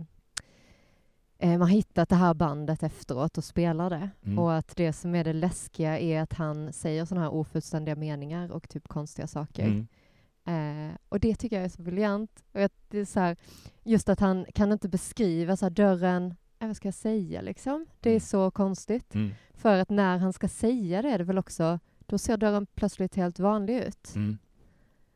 [1.39, 4.09] eh, man har hittat det här bandet efteråt och spelar det.
[4.25, 4.39] Mm.
[4.39, 8.51] Och att det som är det läskiga är att han säger sådana här ofullständiga meningar
[8.51, 9.65] och typ konstiga saker.
[9.65, 9.87] Mm.
[10.45, 12.43] Eh, och det tycker jag är så briljant.
[12.53, 13.37] Och att det är så här,
[13.83, 17.85] just att han kan inte beskriva så här, dörren, eh, vad ska jag säga liksom?
[17.99, 18.19] Det är Mm.
[18.19, 19.15] så konstigt.
[19.15, 19.31] Mm.
[19.53, 23.15] För att när han ska säga det är det väl också, då ser dörren plötsligt
[23.15, 24.15] helt vanlig ut.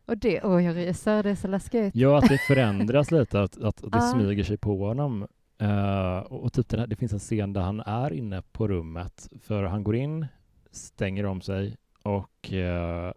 [0.06, 1.96] Och det, oj jag ryser, det är så läskigt.
[1.96, 4.02] Ja, att det förändras lite, att, att det Ah.
[4.14, 5.28] smyger sig på honom.
[5.58, 8.68] Eh, och, och typ den här, det finns en scen där han är inne på
[8.68, 10.26] rummet, för han går in,
[10.72, 13.12] stänger om sig och eh,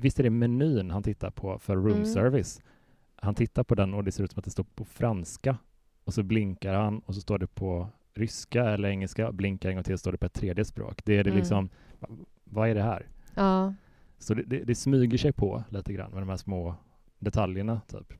[0.00, 2.06] visst är det menyn han tittar på för room Mm.
[2.06, 2.60] service?
[3.16, 5.56] Han tittar på den och det ser ut som att det står på franska
[6.04, 9.84] och så blinkar han och så står det på ryska eller engelska, blinkar en gång
[9.84, 11.00] till och står det på ett tredje språk.
[11.04, 11.38] Det är det Mm.
[11.38, 11.68] liksom,
[12.44, 13.06] vad är det här?
[13.34, 13.74] Ja.
[14.18, 16.74] Så det, det, det smyger sig på lite grann med de här små
[17.18, 18.12] detaljerna typ.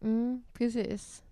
[0.00, 1.24] Mm, precis.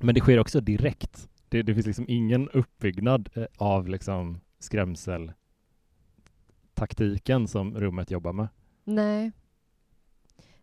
[0.00, 1.28] Men det sker också direkt.
[1.48, 8.48] Det, det finns liksom ingen uppbyggnad eh, av liksom skrämseltaktiken som rummet jobbar med.
[8.84, 9.32] Nej.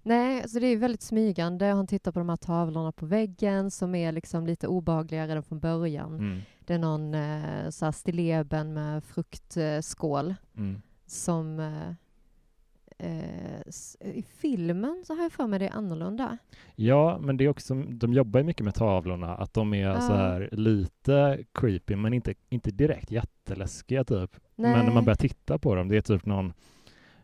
[0.04, 1.65] Nej, alltså det är väldigt smygande.
[1.65, 5.60] Han tittar på de här tavlorna på väggen som är liksom lite obehagliga redan från
[5.60, 6.13] början.
[6.15, 6.39] Mm.
[6.65, 10.82] Det är någon eh, så här stilleben med fruktskål Mm.
[11.06, 11.93] som eh,
[13.99, 16.37] i filmen så har jag för mig det är annorlunda.
[16.75, 20.13] Ja, men det är också, de jobbar ju mycket med tavlorna, att de är så
[20.13, 20.17] Ja.
[20.17, 24.35] här lite creepy, men inte, inte direkt jätteläskiga typ.
[24.55, 24.71] Nej.
[24.75, 26.53] Men när man börjar titta på dem, det är typ någon,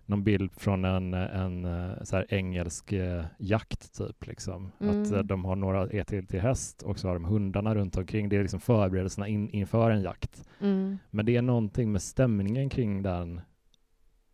[0.06, 4.72] någon bild från en, en eh, så här engelsk eh, jakt typ liksom.
[4.78, 5.14] Att Mm.
[5.16, 8.30] eh, de har några är till, till häst och så har de hundarna runt omkring.
[8.30, 10.44] Det är liksom förberedelserna in, inför en jakt.
[10.62, 10.98] Mm.
[11.10, 13.42] Men det är någonting med stämningen kring den.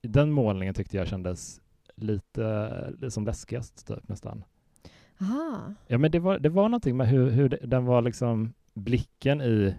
[0.07, 1.61] Den målningen tyckte jag kändes
[1.95, 2.45] lite
[3.01, 4.43] eh, som läskigast typ nästan.
[5.21, 5.73] Aha.
[5.87, 9.41] Ja men det var, det var någonting med hur, hur det- den var liksom blicken
[9.41, 9.75] i,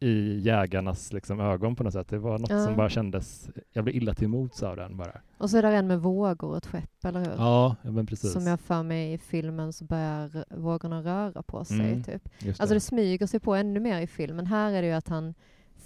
[0.00, 2.08] i jägarnas liksom ögon på något sätt.
[2.08, 2.64] Det var något Ja.
[2.64, 5.20] som bara kändes, jag blev illa till mots av den bara.
[5.38, 7.30] Och så är det en med vågor och ett skepp, eller hur?
[7.36, 8.32] Ja, ja men precis.
[8.32, 11.90] Som jag för mig i filmen så börjar vågorna röra på sig.
[11.92, 12.02] Mm.
[12.04, 12.28] Typ.
[12.46, 14.46] Alltså det smyger sig på ännu mer i filmen.
[14.46, 15.34] Här är det ju att han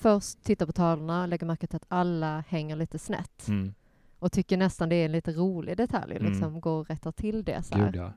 [0.03, 3.49] först tittar på tavlorna och lägger märke till att alla hänger lite snett.
[3.49, 3.75] Mm.
[4.19, 6.17] Och tycker nästan det är en lite rolig detalj.
[6.17, 6.31] Mm.
[6.33, 7.63] Liksom går och rättar till det.
[7.63, 7.93] Så här.
[7.95, 8.13] ja.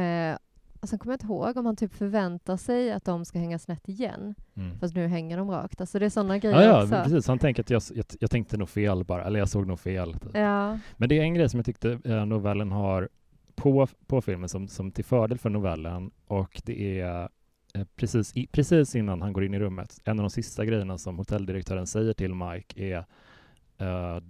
[0.00, 0.38] Eh,
[0.80, 3.58] och sen kommer jag inte ihåg om han typ förväntar sig att de ska hänga
[3.58, 4.34] snett igen.
[4.56, 4.78] Mm.
[4.78, 5.80] Fast nu hänger de rakt.
[5.80, 6.94] Alltså det är sådana Ja, grejer ja också.
[6.94, 7.28] men precis.
[7.28, 10.12] Han tänker att jag, jag, jag tänkte nog fel bara, eller jag såg nog fel.
[10.14, 10.30] Typ.
[10.36, 10.78] Ja.
[10.96, 13.08] Men det är en grej som jag tyckte eh, novellen har
[13.54, 17.28] på, på filmen som, som till fördel för novellen och det är
[17.84, 20.00] precis, i, precis innan han går in i rummet.
[20.04, 22.98] En av de sista grejerna som hotelldirektören säger till Mike är
[23.78, 24.20] eh,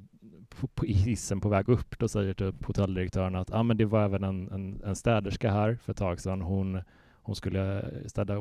[0.48, 4.04] på, på, hissen på väg upp, då säger typ hotelldirektören att ah, men det var
[4.04, 6.40] även en, en, en städerska här för ett tag sedan.
[6.40, 6.82] Hon,
[7.22, 8.40] hon skulle städa,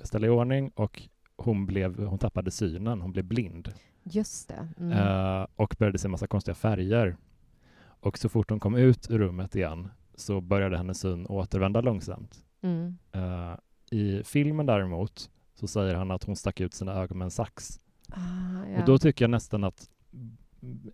[0.00, 1.02] ställa i ordning och
[1.36, 4.68] hon, blev, hon tappade synen, hon blev blind Just det.
[4.78, 4.92] Mm.
[4.92, 7.16] eh, och började se massa konstiga färger.
[7.84, 12.44] Och så fort hon kom ut ur rummet igen så började hennes syn återvända långsamt.
[12.62, 12.98] Mm.
[13.12, 13.54] Eh,
[13.92, 17.80] I filmen däremot så säger han att hon stack ut sina ögon med en sax.
[18.08, 18.18] Ah,
[18.72, 18.80] ja.
[18.80, 19.88] Och då tycker jag nästan att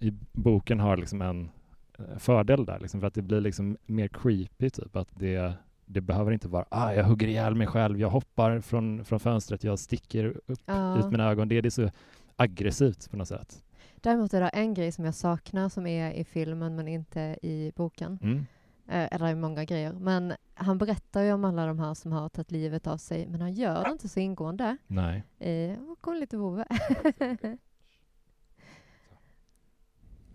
[0.01, 1.51] i boken har liksom en
[1.99, 5.53] eh, fördel där, liksom, för att det blir liksom mer creepy, typ att det,
[5.87, 9.65] det behöver inte vara ah, jag hugger ihjäl mig själv, jag hoppar från, från fönstret,
[9.65, 10.99] jag sticker upp Ja.
[10.99, 11.49] ut mina ögon.
[11.49, 11.91] Det, det är så
[12.37, 13.65] aggressivt på något sätt.
[14.01, 17.73] Däremot är det en grej som jag saknar som är i filmen men inte i
[17.77, 18.19] boken.
[18.23, 18.47] Mm.
[18.89, 19.93] Eh, eller i många grejer.
[19.93, 23.41] Men han berättar ju om alla de här som har tagit livet av sig men
[23.41, 24.77] han gör det inte så ingående.
[24.87, 25.25] Nej.
[25.39, 26.65] Eh, och kom lite vovve.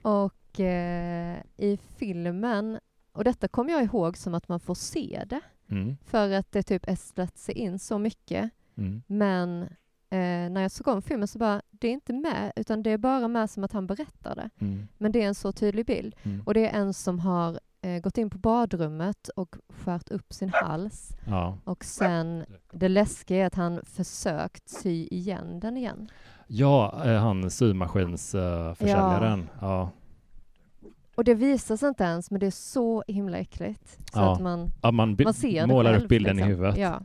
[0.01, 2.79] och eh, i filmen,
[3.11, 5.41] och detta kommer jag ihåg som att man får se det.
[5.69, 5.97] Mm.
[6.05, 8.51] för att det typ ästlat sig in så mycket.
[8.75, 9.03] Mm.
[9.07, 9.61] Men
[10.09, 12.97] eh, när jag såg om filmen så bara, det är inte med, utan det är
[12.97, 14.49] bara med som att han berättar det.
[14.59, 14.87] Mm.
[14.97, 16.15] Men det är en så tydlig bild.
[16.23, 16.41] Mm.
[16.45, 20.49] Och det är en som har eh, gått in på badrummet och skärt upp sin
[20.53, 21.17] hals.
[21.27, 21.57] Ja.
[21.63, 26.09] Och sen, det läskiga är att han försökt sy igen den igen.
[26.47, 29.49] ja, eh, han symaskinsförsäljaren.
[29.61, 29.89] ja.
[31.15, 33.87] Och det visas inte ens, men det är så himla äckligt.
[34.13, 34.33] Så Ja.
[34.33, 36.49] att man, Ja, man, man ser målar själv, upp bilden liksom.
[36.51, 36.77] i huvudet.
[36.77, 36.99] Ja.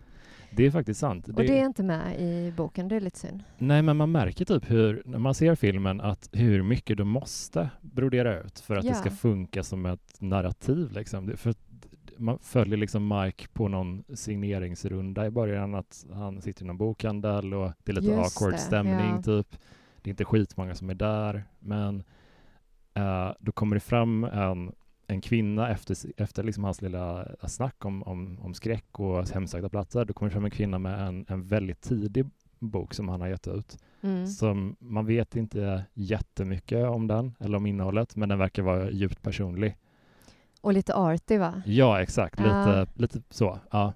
[0.59, 1.29] Det är faktiskt sant.
[1.29, 3.43] Och det är inte med i boken, det är lite synd.
[3.59, 7.71] Nej, men man märker typ hur, när man ser filmen, att hur mycket de måste
[7.81, 8.95] brodera ut för att det Ja.
[8.95, 10.93] ska funka som ett narrativ.
[10.93, 11.27] Liksom.
[11.27, 11.55] Det, för
[12.17, 17.55] man följer liksom Mike på någon signeringsrunda i början, att han sitter i någon bokhandel
[17.55, 19.23] och det är lite Just awkward det, stämning, ja.
[19.23, 19.57] typ.
[20.03, 22.03] Det är inte skitmånga som är där, men
[22.95, 24.73] eh, då kommer det fram en,
[25.11, 30.05] en kvinna efter, efter liksom hans lilla snack om, om, om skräck och hemsökta platser.
[30.05, 32.27] Då kommer det fram en kvinna med en, en väldigt tidig
[32.59, 33.79] bok som han har gett ut.
[34.01, 34.27] Mm.
[34.27, 39.23] Som man vet inte jättemycket om den eller om innehållet, men den verkar vara djupt
[39.23, 39.77] personlig.
[40.61, 41.63] Och lite arty va?
[41.67, 42.39] Ja, exakt.
[42.39, 42.87] Lite, Ja.
[42.95, 43.59] lite så.
[43.71, 43.93] Ja.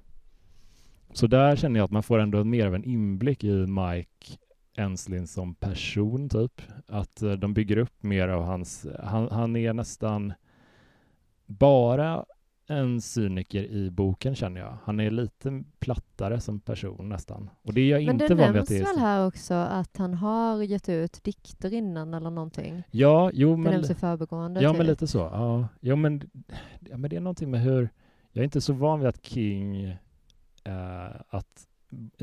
[1.13, 4.37] Så där känner jag att man får ändå mer av en inblick i Mike
[4.77, 6.63] Enslin som person, typ.
[6.89, 8.87] Att eh, de bygger upp mer av hans...
[9.03, 10.33] Han, han är nästan
[11.59, 12.25] bara
[12.67, 14.77] en cyniker i boken, känner jag.
[14.85, 17.51] Han är lite plattare som person nästan.
[17.63, 18.85] Och det är jag Men inte det van vid att det är.
[18.85, 22.83] väl här också att han har gett ut dikter innan eller någonting?
[22.91, 23.73] Ja, jo, Det men...
[23.73, 24.63] nämns i förbigående.
[24.63, 24.79] Ja, typ.
[24.79, 25.19] men lite så.
[25.19, 26.31] Ja, ja, men,
[26.81, 27.89] ja, men det är någonting med hur...
[28.33, 29.85] Jag är inte så van vid att King...
[30.65, 31.67] Eh, att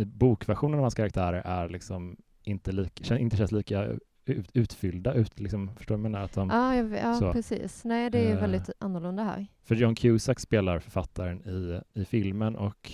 [0.05, 3.89] bokversionen av hans karaktärer är liksom inte, lika, inte känns lika
[4.33, 5.13] ut, utfyllda.
[5.13, 6.25] Ut, liksom, förstår du vad jag menar?
[6.25, 7.33] Att de, Ja, jag, ja Så.
[7.33, 7.85] precis.
[7.85, 8.41] Nej, det är Eh.
[8.41, 9.47] väldigt annorlunda här.
[9.63, 12.91] För John Cusack spelar författaren i, i filmen och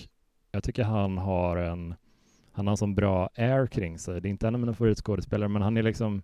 [0.52, 1.96] jag tycker han har en
[2.52, 4.22] han har en sån bra air kring sig.
[4.22, 6.22] Det är inte en av mina favoritskådespelare, men han är liksom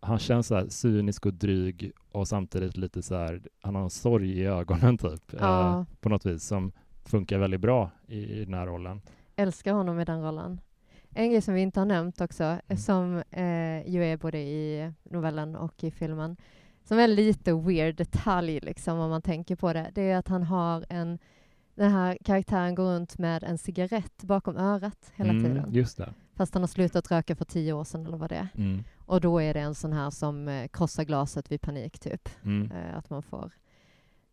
[0.00, 3.90] han känns så här cynisk och dryg och samtidigt lite så här, han har en
[3.90, 5.78] sorg i ögonen typ, Ja.
[5.80, 6.72] eh, på något vis, som
[7.04, 9.00] funkar väldigt bra i, i den här rollen.
[9.36, 10.60] Älskar honom i den rollen.
[11.14, 15.56] En grej som vi inte har nämnt också, som eh, ju är både i novellen
[15.56, 16.36] och i filmen,
[16.84, 20.42] som är lite weird detalj liksom om man tänker på det, det är att han
[20.42, 21.18] har en
[21.74, 25.72] den här karaktären går runt med en cigarett bakom örat hela Mm, tiden.
[25.72, 26.14] Just det.
[26.34, 28.48] Fast han har slutat röka för tio år sedan eller vad det är.
[28.54, 32.28] Mm, Och då är det en sån här som eh, krossar glaset vid panik typ.
[32.44, 33.50] mm, Eh, att man får.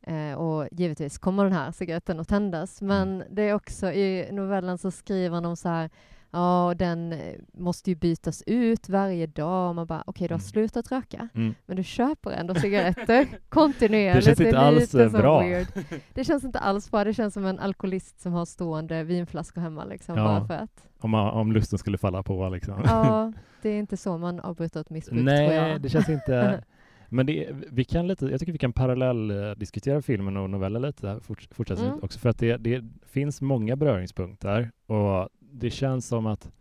[0.01, 2.81] Eh, och givetvis kommer den här cigaretten att tändas.
[2.81, 3.27] Men Mm.
[3.35, 5.89] det är också i novellen så skriver om så här,
[6.37, 7.19] ja den eh,
[7.53, 9.69] måste ju bytas ut varje dag.
[9.69, 10.47] Och man bara, okej du har Mm.
[10.47, 11.55] slutat röka, mm.
[11.65, 14.25] men du köper ändå cigaretter kontinuerligt.
[14.25, 15.39] Det känns inte är alls eh, bra.
[15.41, 15.67] Weird.
[16.13, 17.03] Det känns inte alls bra.
[17.03, 20.23] Det känns som en alkoholist som har stående vinflaskor hemma liksom, Ja.
[20.23, 20.87] bara för att.
[20.99, 22.81] Om, man, om lusten skulle falla på liksom.
[22.85, 25.81] Ja, det är inte så man avbryter ett missbruk tror Nej, jag.
[25.81, 26.63] det känns inte...
[27.09, 30.81] Men det, vi kan lite, jag tycker vi kan parallell eh, diskutera filmen och novellen
[30.81, 31.99] lite fortsättningsvis Mm.
[32.03, 36.51] också för att det, det finns många beröringspunkter och det känns som att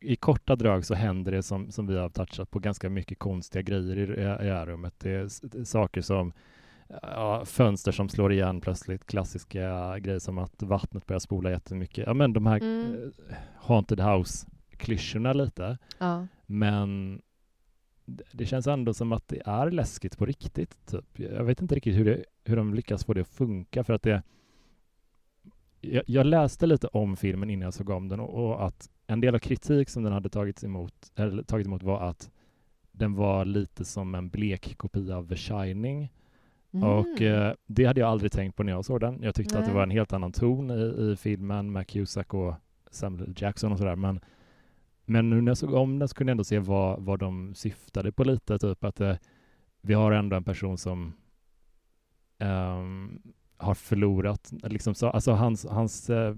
[0.00, 3.62] i korta drag så händer det som, som vi har touchat på ganska mycket konstiga
[3.62, 4.94] grejer i, i, i det här rummet.
[4.98, 6.32] Det är, s- det är saker som
[7.02, 12.06] ja, fönster som slår igen plötsligt, klassiska grejer som att vattnet börjar spola jättemycket.
[12.06, 12.94] Ja men de här Mm.
[13.30, 15.78] eh, haunted house-klyschorna lite.
[15.98, 16.26] Ja.
[16.46, 17.20] Men
[18.04, 20.86] det- det känns ändå som att det är läskigt på riktigt.
[20.86, 21.18] Typ.
[21.18, 24.02] Jag vet inte riktigt hur, det, hur de lyckas få det att funka för att
[24.02, 24.22] det
[25.92, 29.20] jag, jag läste lite om filmen innan jag såg om den och, och att en
[29.20, 32.30] del av kritik som den hade tagits emot, eller tagit emot var att
[32.92, 36.12] den var lite som en blek kopia av The Shining.
[36.70, 37.42] Och Mm.
[37.42, 39.22] eh, det hade jag aldrig tänkt på när jag såg den.
[39.22, 39.74] Jag tyckte att det Nej.
[39.76, 42.54] var en helt annan ton i, i filmen med Cusack och
[42.90, 43.34] Samuel.
[43.36, 43.96] Jackson och sådär.
[43.96, 44.20] Men,
[45.04, 47.54] men nu när jag såg om den så kunde jag ändå se vad, vad de
[47.54, 48.58] syftade på lite.
[48.58, 49.16] Typ att eh,
[49.82, 51.12] vi har ändå en person som
[52.38, 53.22] ehm,
[53.56, 56.34] har förlorat, liksom så, alltså hans, hans eh,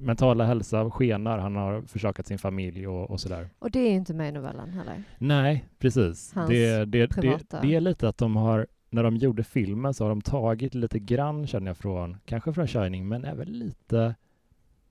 [0.00, 1.38] mentala hälsa skenar.
[1.38, 3.50] Han har försakat sin familj och, och sådär.
[3.58, 5.02] Och det är inte med i novellen heller.
[5.18, 6.32] Nej, precis.
[6.34, 7.60] Hans Det, det, det, privata.
[7.60, 10.98] det är lite att de har, när de gjorde filmen så har de tagit lite
[10.98, 14.14] grann känner jag från, kanske från Shining, men även lite,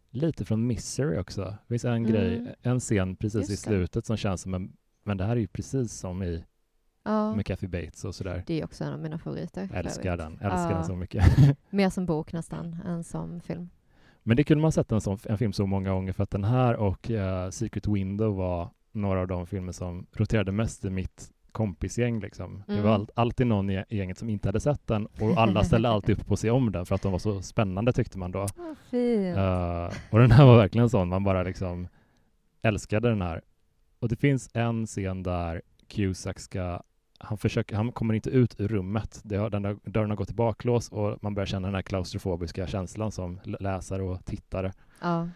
[0.10, 1.42] lite från Misery också.
[1.42, 2.12] Det finns en Mm.
[2.12, 3.70] grej, en scen precis i Just det.
[3.70, 6.44] slutet som känns som en, men det här är ju precis som i
[7.04, 7.36] Ja.
[7.36, 8.44] med Kathy Bates och sådär.
[8.48, 9.70] Det är också en av mina favoriter.
[9.74, 10.76] älskar den, älskar Ja.
[10.76, 11.26] den så mycket.
[11.70, 13.70] Mer som bok nästan än som film.
[14.24, 16.44] Men det kunde man sett en, sån, en film så många gånger för att den
[16.44, 21.32] här och eh, Secret Window var några av de filmer som roterade mest i mitt
[21.52, 22.64] kompisgäng liksom.
[22.68, 22.86] Det Mm.
[22.86, 26.20] var all, alltid någon i gänget som inte hade sett den och alla ställde alltid
[26.20, 28.48] upp på att se om den för att de var så spännande tyckte man då.
[28.90, 29.38] Fint.
[29.38, 31.88] Eh, och den här var verkligen sån, man bara liksom
[32.62, 33.42] älskade den här.
[34.00, 36.82] Och det finns en scen där Cusack ska,
[37.24, 39.20] han, försöker, han kommer inte ut ur rummet.
[39.24, 41.82] Det har, den där, dörren har gått i baklås och man börjar känna den här
[41.82, 44.74] klaustrofobiska känslan som läsare och tittare.
[45.02, 45.28] Ja.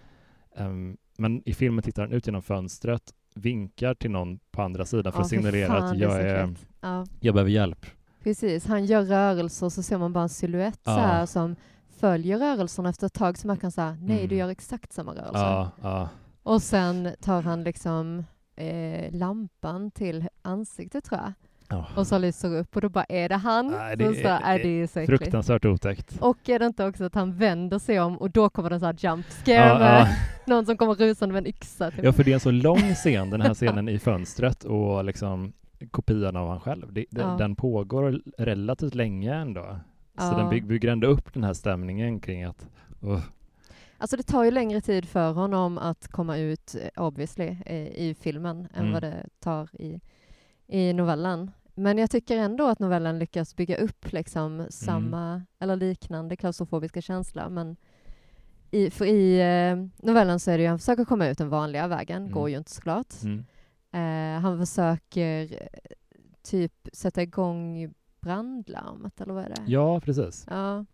[0.56, 5.12] Ehm, men i filmen tittar han ut genom fönstret, vinkar till någon på andra sidan
[5.14, 6.58] för Ja, att för signalera fan, att är jag, är, klart.
[6.82, 7.86] Ja, jag behöver hjälp.
[8.24, 8.66] precis.
[8.66, 11.56] Han gör rörelser så ser man bara en silhuett så här som
[12.00, 14.30] följer rörelserna efter ett tag så man kan säga nej, Mm.
[14.30, 15.40] du gör exakt samma rörelse.
[15.40, 16.10] Ja, ja.
[16.44, 18.24] Och sen tar han liksom
[18.56, 21.34] eh, lampan till ansiktet tror jag
[21.70, 21.86] Ja.
[21.96, 23.68] och så lyser upp och då bara är det han.
[23.68, 25.22] Nej, det så, så, är- det är så äckligt.
[25.24, 26.18] Fruktansvärt otäckt.
[26.22, 28.80] Och är det inte också att han vänder sig om och då kommer det en
[28.80, 30.08] sån här jump scare Ja, med ja.
[30.54, 31.92] någon som kommer rusande med en yxa.
[31.92, 32.04] Typ.
[32.04, 35.54] Ja, för det är en så lång scen, den här scenen i fönstret och liksom
[35.92, 36.94] kopian av han själv.
[36.94, 37.36] Det, det, Ja.
[37.40, 39.80] Den pågår relativt länge ändå.
[40.20, 42.68] Så den bygg, bygger ändå upp den här stämningen kring att
[43.04, 43.20] uh,
[43.98, 48.16] Alltså det tar ju längre tid för honom att komma ut, eh, obviously, eh, i
[48.22, 48.94] filmen än Mm.
[48.94, 50.00] vad det tar i,
[50.68, 51.52] i novellen.
[51.76, 57.50] Men jag tycker ändå att novellen lyckas bygga upp liksom samma eller liknande klaustrofobiska känsla.
[57.50, 57.76] Men
[58.72, 61.88] i, för i eh, novellen så är det ju, han försöker komma ut den vanliga
[61.88, 62.32] vägen, Mm.
[62.32, 63.14] går ju inte såklart.
[63.24, 63.46] mm.
[63.92, 65.68] Eh, han försöker eh,
[66.44, 69.64] typ sätta igång brandlarmet, eller vad är det?
[69.68, 70.46] Ja, precis.
[70.50, 70.86] Ja.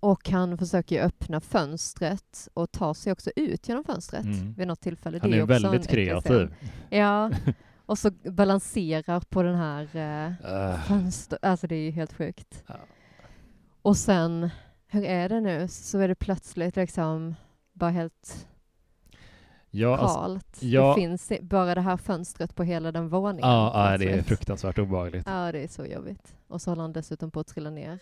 [0.00, 4.52] Och han försöker öppna fönstret och ta sig också ut genom fönstret Mm.
[4.54, 5.18] vid något tillfälle.
[5.22, 6.54] Han det är ju också väldigt kreativ.
[6.90, 7.30] Ja,
[7.88, 11.38] och så balanserar på den här eh, Uh, fönster...
[11.42, 12.64] Alltså det är ju helt sjukt.
[12.66, 12.74] Ja.
[13.82, 14.50] Och sen,
[14.86, 15.68] hur är det nu?
[15.68, 17.34] Så är det plötsligt liksom
[17.72, 18.48] bara helt
[19.70, 20.58] ja, alltså, kalt.
[20.62, 20.88] ja.
[20.88, 23.50] Det finns bara det här fönstret på hela den våningen.
[23.50, 25.26] ja, ja, det är fruktansvärt obehagligt.
[25.26, 26.36] Ja, det är så jobbigt.
[26.46, 27.98] Och så håller han dessutom på att trilla ner.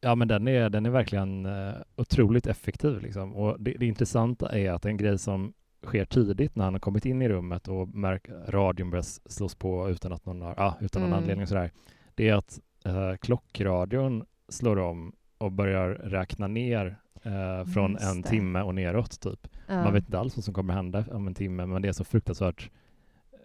[0.00, 3.00] Ja, men den är, den är verkligen uh, otroligt effektiv.
[3.02, 3.36] Liksom.
[3.36, 5.52] Och det, det intressanta är att en grej som
[5.86, 9.90] sker tidigt när han har kommit in i rummet och märk, radion börjar slås på
[9.90, 11.22] utan att någon har, ah, utan någon Mm.
[11.22, 11.70] anledning och sådär.
[12.14, 18.22] Det är att uh, klockradion slår om och börjar räkna ner eh, från Just en
[18.22, 18.28] det.
[18.28, 19.48] timme och neråt typ.
[19.66, 19.82] Ja.
[19.84, 22.04] Man vet inte alls vad som kommer hända om en timme, men det är så
[22.04, 22.70] fruktansvärt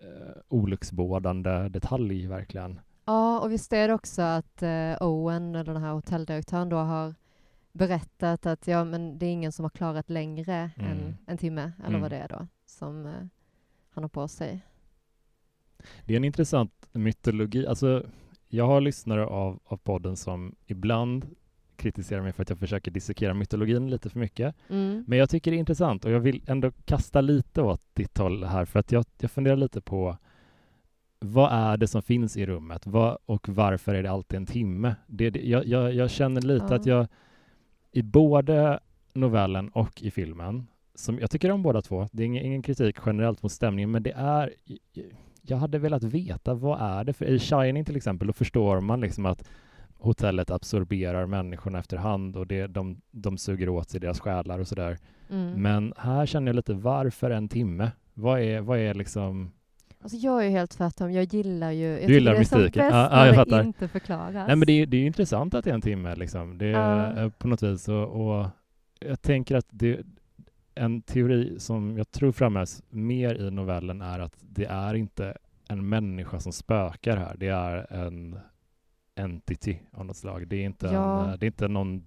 [0.03, 2.79] uh, olycksbådande detalj verkligen.
[3.05, 7.15] Ja, och visst är det också att eh, Owen, eller den här hotelldirektören, då har
[7.73, 10.91] berättat att ja, men det är ingen som har klarat längre Mm.
[10.91, 12.01] än en timme, eller Mm.
[12.01, 13.11] vad det är då, som eh,
[13.89, 14.61] han har på sig.
[16.05, 17.67] Det är en intressant mytologi.
[17.67, 18.05] Alltså,
[18.47, 21.35] jag har lyssnare av, av podden som ibland
[21.75, 24.55] kritiserar mig för att jag försöker dissekera mytologin lite för mycket.
[24.69, 25.03] Mm.
[25.07, 28.43] Men jag tycker det är intressant och jag vill ändå kasta lite åt ditt håll
[28.43, 30.17] här för att jag, jag funderar lite på
[31.19, 34.95] vad är det som finns i rummet vad, och varför är det alltid en timme?
[35.07, 36.75] Det, det, jag, jag, jag känner lite Ja.
[36.75, 37.07] att jag
[37.93, 38.79] i både
[39.13, 42.97] novellen och i filmen, som jag tycker om båda två, det är ingen, ingen kritik
[43.05, 44.53] generellt mot stämningen, men det är
[45.41, 49.01] jag hade velat veta vad är det för i Shining till exempel, då förstår man
[49.01, 49.49] liksom att
[49.97, 54.97] hotellet absorberar människorna efterhand och det, de, de suger åt sig deras själar och sådär.
[55.29, 55.61] Mm.
[55.61, 57.91] Men här känner jag lite, varför en timme?
[58.13, 59.51] Vad är, vad är liksom...
[60.03, 61.85] Alltså jag är ju helt tvärtom, jag gillar ju...
[61.99, 62.83] Jag Du gillar tycker det är som mystiken.
[62.89, 63.63] bäst jag fattar.
[63.63, 64.47] inte förklaras.
[64.47, 66.57] Nej men det är, det är intressant att det är en timme liksom.
[66.57, 68.47] Det är eh, på något vis och, och
[68.99, 69.99] jag tänker att det
[70.75, 75.37] en teori som jag tror framhävs mer i novellen är att det är inte
[75.69, 77.35] en människa som spökar här.
[77.37, 78.39] Det är en
[79.15, 80.47] entity av något slag.
[80.47, 81.23] Det är inte, Ja.
[81.23, 82.03] en, eh, det är inte någon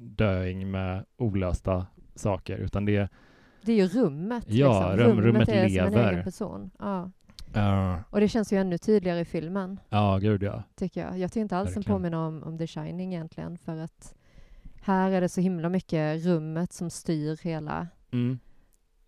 [0.00, 3.08] döing med olösta saker utan det är
[3.62, 4.44] Det är ju rummet.
[4.48, 5.10] Ja, liksom.
[5.10, 6.12] rum- rummet en lever.
[6.12, 6.70] egen person.
[6.78, 7.10] Ja.
[7.56, 9.80] Uh, Och det känns ju ännu tydligare i filmen.
[9.88, 10.62] ja, gud ja.
[10.76, 11.18] tycker jag.
[11.18, 14.14] Jag tycker inte alls den påminner om, om The Shining egentligen för att
[14.82, 18.38] här är det så himla mycket rummet som styr hela Mm.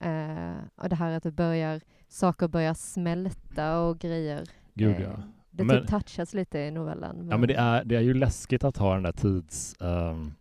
[0.00, 4.44] eh, och det här att det börjar, saker börjar smälta och grejer.
[4.75, 5.16] Gud Eh, ja.
[5.50, 7.29] Det Men- typ touchas lite i novellen.
[7.31, 10.35] Ja men det är, det är ju läskigt att ha den där tids, um,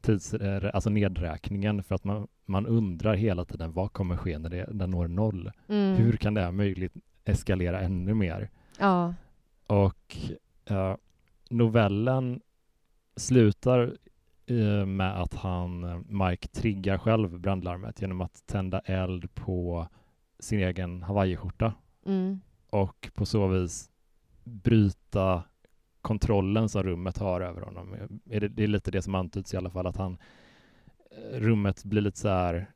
[0.00, 4.50] tids eh, alltså nedräkningen för att man, man undrar hela tiden vad kommer ske när
[4.50, 5.52] det, den når noll?
[5.68, 5.96] Mm.
[5.96, 6.92] Hur kan det här möjligt
[7.26, 8.50] eskalera ännu mer?
[8.78, 9.14] Ja,
[9.66, 10.16] Och
[10.64, 10.96] eh,
[11.50, 12.40] novellen
[13.16, 13.96] slutar
[14.46, 19.88] eh, med att han, eh, Mike, triggar själv brandlarmet genom att tända eld på
[20.38, 21.74] sin egen hawaiiskjorta
[22.06, 22.40] mm.
[22.70, 23.90] och på så vis
[24.44, 25.42] bryta
[26.02, 27.94] kontrollen som rummet har över honom.
[28.30, 30.18] Är det, det är lite det som antyds i alla fall, att han
[31.10, 32.70] eh, rummet blir lite så här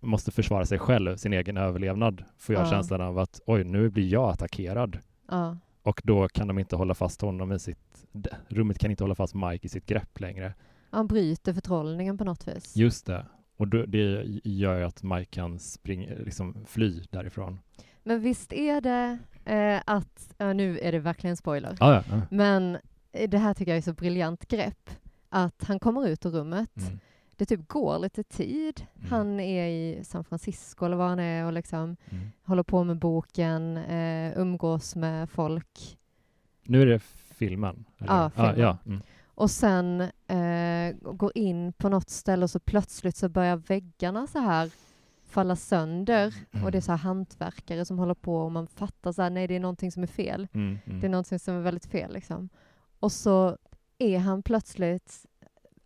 [0.00, 2.70] måste försvara sig själv, sin egen överlevnad, får jag Ja.
[2.70, 4.98] känslan av att oj, nu blir jag attackerad.
[5.28, 5.56] Ja.
[5.82, 8.06] Och då kan de inte hålla fast honom i sitt...
[8.48, 10.54] Rummet kan inte hålla fast Mike i sitt grepp längre.
[10.90, 12.76] Han bryter förtrollningen på något vis.
[12.76, 13.26] Just det.
[13.56, 17.58] Och det gör ju att Mike kan springa, liksom fly därifrån.
[18.02, 22.20] Men visst är det eh, att, ja, nu är det verkligen spoiler, Ah, ja, ja.
[22.30, 22.78] men
[23.12, 24.90] eh, det här tycker jag är så briljant grepp.
[25.28, 26.98] Att han kommer ut ur rummet, Mm.
[27.40, 28.86] Det typ går lite tid.
[28.98, 29.10] Mm.
[29.10, 32.30] Han är i San Francisco eller var han är och liksom Mm.
[32.42, 35.98] håller på med boken, eh, umgås med folk.
[36.62, 36.98] Nu är det
[37.38, 37.84] filmen?
[37.98, 38.12] eller?
[38.14, 38.50] Ja, filmen.
[38.50, 38.78] Ah, ja.
[38.86, 39.00] Mm.
[39.24, 44.38] Och sen eh, går in på något ställe och så plötsligt så börjar väggarna så
[44.38, 44.70] här
[45.24, 46.64] falla sönder Mm.
[46.64, 49.46] och det är så här hantverkare som håller på och man fattar så här, nej
[49.46, 50.48] det är någonting som är fel.
[50.52, 50.78] Mm.
[50.86, 51.00] Mm.
[51.00, 52.48] Det är någonting som är väldigt fel liksom.
[53.00, 53.56] Och så
[53.98, 55.26] är han plötsligt,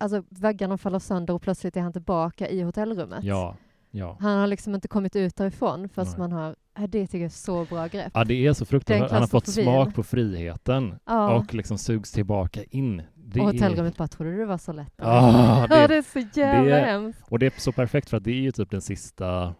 [0.04, 3.24] alltså väggarna faller sönder och plötsligt är han tillbaka i hotellrummet.
[3.24, 3.56] Ja,
[3.90, 4.16] ja.
[4.20, 6.18] Han har liksom inte kommit ut därifrån förrän Nej.
[6.18, 8.10] man har, det tycker jag är så bra grepp.
[8.14, 9.10] Ja, det är så fruktansvärt.
[9.10, 11.34] Han har fått smak på friheten Ja.
[11.36, 13.02] och liksom sugs tillbaka in.
[13.14, 14.92] Det och är- hotellrummet bara, trodde det var så lätt?
[14.98, 17.22] Ah, ja, det, det är så jävla det- hemskt.
[17.28, 19.54] och det är så perfekt för att det är ju typ den sista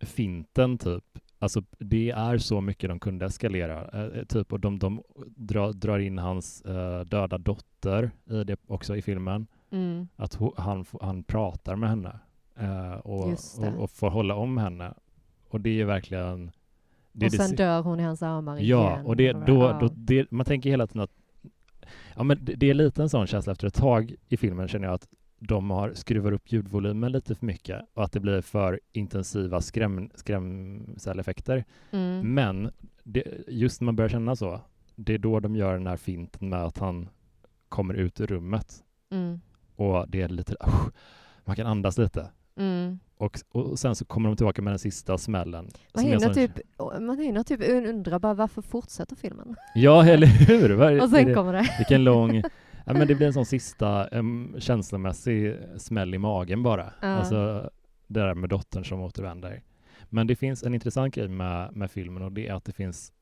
[0.00, 1.04] finten typ.
[1.38, 4.04] Alltså det är så mycket de kunde eskalera.
[4.04, 5.02] Eh, typ och de, de
[5.36, 9.46] drar, drar in hans eh, döda dotter i det också i filmen.
[9.72, 10.08] Mm.
[10.16, 12.18] Att ho, han, han pratar med henne
[12.58, 13.66] eh, och, det.
[13.66, 14.94] och, och får hålla om henne.
[15.48, 16.50] Och det är verkligen...
[17.12, 19.06] Det och det sen si- dör hon i hans armar Ja, igen.
[19.06, 19.78] och det, då, ja.
[19.80, 21.12] då, det, man tänker hela tiden att
[22.16, 24.86] ja, men det, det är lite en sån känsla efter ett tag i filmen känner
[24.86, 25.08] jag att
[25.38, 30.10] de har skruvar upp ljudvolymen lite för mycket och att det blir för intensiva skräm,
[30.14, 31.64] skrämseleffekter.
[31.90, 32.34] Mm.
[32.34, 32.70] Men
[33.04, 34.60] det, just när man börjar känna så,
[34.96, 37.08] det är då de gör den här finten med att han
[37.68, 39.40] kommer ut ur rummet Mm.
[39.90, 40.92] Och det är lite, usch,
[41.44, 42.30] man kan andas lite.
[42.56, 42.98] Mm.
[43.16, 45.68] Och, och sen så kommer de tillbaka med den sista smällen.
[45.94, 46.52] Man en hinner, sån- typ,
[47.00, 49.56] man hinner typ undra bara varför fortsätter filmen?
[49.74, 50.70] Ja, eller hur?
[50.70, 51.74] Var, Och sen det- kommer det.
[51.78, 52.42] Vilken lång...
[52.86, 56.92] Ja, men det blir en sån sista um, känslomässig smäll i magen bara.
[57.00, 57.08] Ja.
[57.08, 57.70] Alltså
[58.06, 59.62] det där med dottern som återvänder.
[60.08, 63.12] Men det finns en intressant grej med, med filmen och det är att det finns,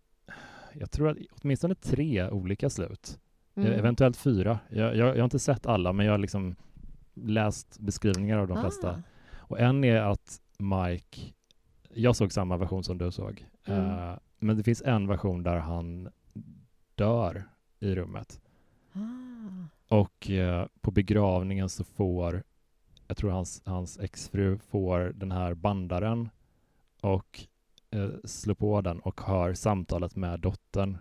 [0.72, 3.18] jag tror att åtminstone tre olika slut.
[3.61, 3.78] Mm.
[3.78, 4.58] Eventuellt fyra.
[4.68, 6.56] Jag, jag, jag har inte sett alla, men jag har liksom
[7.14, 8.90] läst beskrivningar av de flesta.
[8.90, 9.02] Ah.
[9.38, 11.20] Och en är att Mike,
[11.94, 13.84] jag såg samma version som du såg, Mm.
[13.84, 16.08] Eh, men det finns en version där han
[16.94, 17.44] dör
[17.80, 18.40] i rummet.
[18.92, 19.96] Ah.
[19.96, 22.42] Och eh, på begravningen så får,
[23.06, 26.30] jag tror hans, hans exfru får den här bandaren
[27.00, 27.46] och
[27.90, 30.98] eh, slår på den och hör samtalet med dottern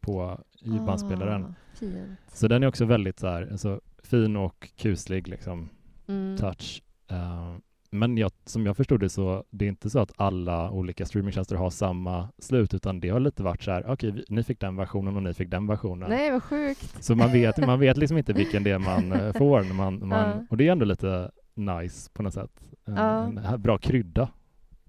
[0.00, 1.44] på i bandspelaren.
[1.44, 1.96] Ah, fint.
[2.32, 5.68] Så den är också väldigt så här, alltså, fin och kuslig liksom,
[6.08, 6.36] Mm.
[6.36, 6.82] touch.
[7.10, 7.54] Eh,
[7.90, 11.56] men jag, som jag förstod det så det är inte så att alla olika streamingtjänster
[11.56, 14.76] har samma slut utan det har lite varit så här, okej, vi- ni fick den
[14.76, 16.10] versionen och ni fick den versionen.
[16.10, 17.04] Nej, vad sjukt.
[17.04, 19.62] Så man vet, man vet liksom inte vilken det är man eh, får.
[19.62, 20.46] När man, man, Ja.
[20.50, 22.62] Och det är ändå lite nice på något sätt.
[22.84, 23.22] En, Ja.
[23.24, 24.28] en bra krydda.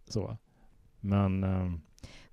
[0.07, 0.37] Så.
[0.99, 1.81] Men ehm,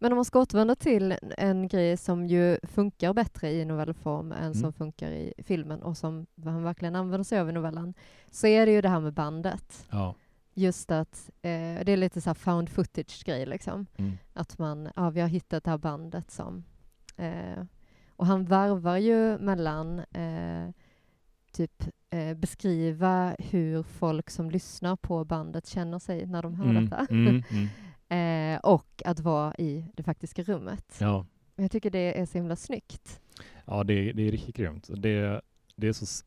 [0.03, 4.55] Men om man ska återvända till en grej som ju funkar bättre i novellform än
[4.55, 4.73] som Mm.
[4.73, 7.95] funkar i filmen och som han verkligen använder sig av i novellen,
[8.31, 9.87] så är det ju det här med bandet.
[9.91, 10.15] ja.
[10.55, 13.87] Just att eh, det är lite så här found footage-grej liksom.
[13.97, 14.13] Mm.
[14.33, 16.65] Att man, ja vi har hittat det här bandet som...
[17.17, 17.65] Eh,
[18.17, 20.71] och han varvar ju mellan eh,
[21.53, 26.85] typ eh, beskriva hur folk som lyssnar på bandet känner sig när de hör Mm,
[26.85, 27.07] detta.
[27.11, 27.69] mm, mm.
[28.11, 30.97] Eh, och att vara i det faktiska rummet.
[31.01, 33.21] Ja, Jag tycker det är så himla snyggt.
[33.65, 34.91] ja det, det är riktigt grymt.
[34.97, 35.41] Det,
[35.77, 36.25] det är så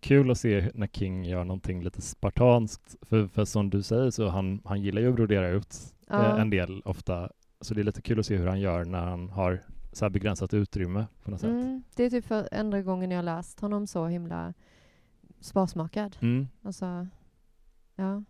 [0.00, 2.96] kul att se när King gör någonting lite spartanskt.
[3.02, 5.76] För, för som du säger så han, han gillar ju att brodera ut
[6.08, 6.34] Ja.
[6.34, 7.30] eh, en del ofta.
[7.60, 9.62] Så det är lite kul att se hur han gör när han har
[9.92, 11.50] så begränsat utrymme på något sätt.
[11.50, 14.54] Mm, det är typ för enda gången jag läst honom så himla
[15.40, 16.16] sparsmakad.
[16.20, 16.48] Mm.
[16.62, 17.06] Alltså,
[17.96, 18.22] ja.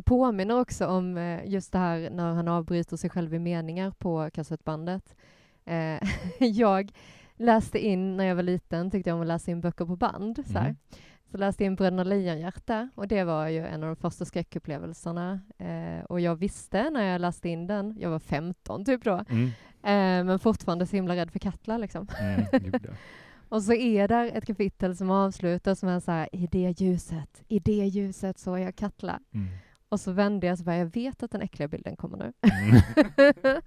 [0.00, 3.90] Det påminner också om eh, just det här när han avbryter sig själv i meningar
[3.90, 5.16] på kassettbandet.
[5.64, 6.92] Eh, jag
[7.36, 10.46] läste in, när jag var liten, tyckte jag om att läsa in böcker på band.
[10.46, 10.58] Så.
[10.58, 10.76] Mm.
[11.30, 15.40] så läste jag in Bröderna Lejonhjärta och det var ju en av de första skräckupplevelserna.
[15.58, 19.46] Eh, och jag visste när jag läste in den, jag var 15 typ då, Mm.
[19.82, 22.06] eh, men fortfarande så himla rädd för Katla liksom.
[22.20, 22.44] Mm.
[23.48, 27.58] Och så är där ett kapitel som avslutas är så här, i det ljuset, i
[27.58, 29.20] det ljuset såg jag Katla.
[29.90, 32.32] Och så vände jag så bara, jag vet att den äckliga bilden kommer nu.
[32.40, 33.62] Mm.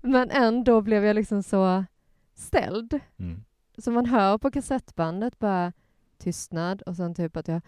[0.00, 1.84] Men ändå blev jag liksom så
[2.34, 3.00] ställd.
[3.18, 3.44] Mm.
[3.78, 5.72] Så man hör på kassettbandet bara
[6.18, 7.60] tystnad och sen typ att jag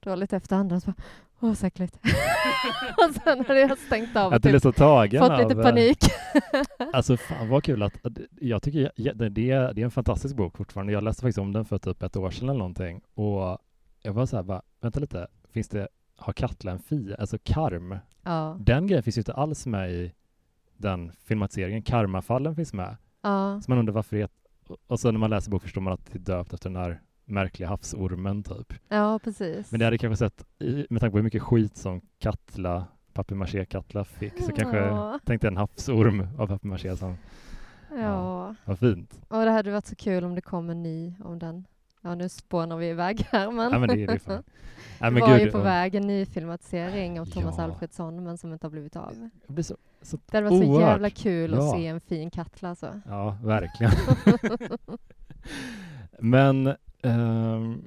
[0.00, 0.80] dra lite efter andan.
[0.80, 1.02] Så bara,
[1.40, 1.96] Åh, så äckligt.
[2.96, 5.38] och sen hade jag stängt av Att typ, så tagen fått av...
[5.48, 5.98] lite eh, panik.
[6.92, 10.56] Alltså fan vad kul att, att- jag tycker ja, det, det är en fantastisk bok
[10.56, 10.92] fortfarande.
[10.92, 13.58] Jag läste faktiskt om den för typ ett år sedan eller någonting och
[14.02, 15.88] jag var så här bara, vänta lite, finns det,
[16.18, 17.98] har Katla en fia, alltså karm?
[18.22, 18.56] ja.
[18.60, 20.12] Den grejen finns ju inte alls med i
[20.76, 21.82] den filmatiseringen.
[21.82, 22.96] Karmafallen finns med.
[23.22, 23.60] ja.
[23.64, 24.30] Så man undrar varför det
[24.86, 27.00] och så när man läser bok förstår man att det är döpt efter den här
[27.24, 28.74] märkliga havsormen typ.
[28.88, 29.70] ja, precis.
[29.70, 30.44] Men det hade kanske sett,
[30.90, 35.18] med tanke på hur mycket skit som Katla, papier-maché-Katla fick, så kanske Ja.
[35.24, 37.16] tänkte en havsorm av papier-maché som
[37.96, 38.54] Ja.
[38.64, 39.20] var fint.
[39.28, 41.66] Och det hade varit så kul om det kom en ny om den.
[42.02, 44.42] Ja, nu spånar vi iväg här, men, Ja, men det är det fan.
[45.00, 47.64] Nej, det var gud, ju på och- väg en ny filmatisering av Thomas Ja.
[47.64, 49.28] Alfredsson, men som inte har blivit av.
[49.46, 51.72] Blir så, så, Det hade varit så jävla kul att Ja.
[51.76, 53.00] se en fin Katla alltså.
[53.06, 53.92] ja, verkligen.
[56.20, 57.84] Men ehm,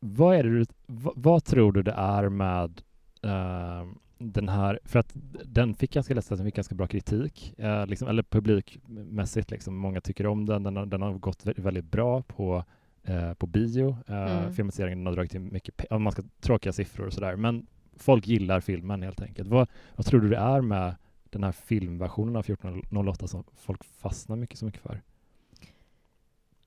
[0.00, 2.82] vad är det du, vad, vad tror du det är med
[3.22, 5.10] ehm, den här, för att
[5.44, 10.26] den fick ganska lätt, fick ganska bra kritik, eh, liksom, eller publikmässigt, liksom, många tycker
[10.26, 12.64] om den, den har, den har gått vä- väldigt bra på,
[13.06, 14.52] eh, på bio, eh, Mm.
[14.52, 18.60] filmatiseringen har dragit in mycket, om man ska tråkiga siffror och sådär, men folk gillar
[18.60, 19.48] filmen helt enkelt.
[19.48, 20.94] Vad, vad tror du det är med
[21.30, 25.02] den här filmversionen av 1408 som folk fastnar mycket så mycket för?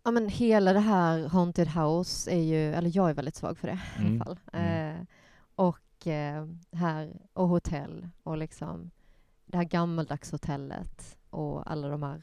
[0.04, 3.68] Ja men hela det här Haunted House är ju, eller jag är väldigt svag för
[3.68, 4.22] det i Mm.
[4.22, 4.38] alla fall.
[4.54, 4.96] Mm.
[4.98, 5.06] Eh,
[5.56, 8.92] och eh, här, och hotell och liksom
[9.46, 12.22] det här gammaldags hotellet och alla de här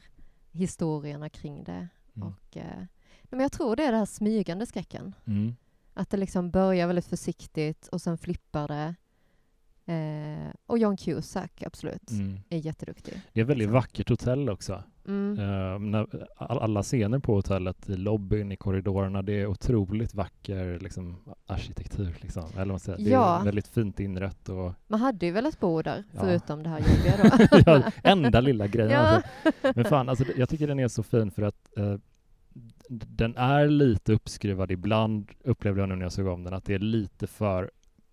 [0.51, 1.87] historierna kring det.
[2.15, 2.27] Mm.
[2.27, 2.83] Och, eh,
[3.29, 5.15] men jag tror det är den här smygande skräcken.
[5.27, 5.55] Mm.
[5.93, 8.95] Att det liksom börjar väldigt försiktigt och sen flippar det.
[9.93, 12.39] Eh, och John Cusack, absolut, Mm.
[12.49, 13.21] är jätteduktig.
[13.33, 13.73] Det är ett väldigt Liksom.
[13.73, 14.83] vackert hotell också.
[15.07, 15.39] Mm.
[15.39, 20.79] Eh, när, all- alla scener på hotellet, i lobbyn, i korridorerna, det är otroligt vacker
[20.79, 22.17] liksom, arkitektur.
[22.21, 22.43] Liksom.
[22.55, 22.97] Eller man säger.
[22.97, 23.39] Det Ja.
[23.39, 24.49] är väldigt fint inrett.
[24.49, 26.19] Och, Man hade ju velat bo där, Ja.
[26.19, 27.61] förutom det här jobbiga då.
[27.71, 28.91] ja, enda lilla grejen.
[28.91, 28.99] Ja.
[28.99, 29.71] Alltså.
[29.75, 31.95] Men fan, alltså, jag tycker den är så fin för att eh,
[32.89, 34.71] den är lite uppskruvad.
[34.71, 37.71] Ibland upplevde jag nu när jag såg om den att det är lite för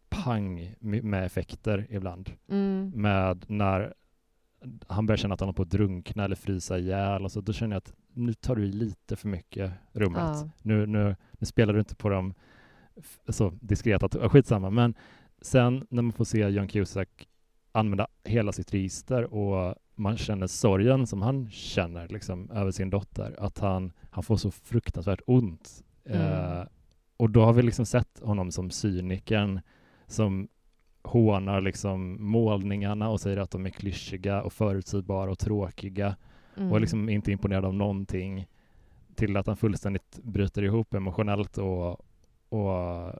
[0.09, 2.31] pang med effekter ibland.
[2.49, 2.93] Mm.
[2.95, 3.95] med när
[4.87, 7.53] han börjar känna att han håller på att drunkna eller frysa ihjäl och så, då
[7.53, 10.21] känner jag att nu tar du i lite för mycket rummet.
[10.23, 10.51] Ja.
[10.63, 12.35] Nu, nu, nu spelar du inte på dem
[13.29, 14.95] så diskret att skitsamma, men
[15.43, 17.29] sen när man får se John Cusack
[17.73, 23.35] använda hela sitt register och man känner sorgen som han känner liksom, över sin dotter,
[23.39, 25.85] att han, han får så fruktansvärt ont.
[26.05, 26.67] Eh, Mm.
[27.17, 29.61] och då har vi liksom sett honom som cynikern
[30.07, 30.49] som
[31.03, 36.17] hånar liksom målningarna och säger att de är klyschiga och förutsägbara och tråkiga
[36.57, 36.73] Mm.
[36.73, 38.47] och liksom inte imponerad av någonting
[39.15, 41.91] till att han fullständigt bryter ihop emotionellt och,
[42.49, 43.13] och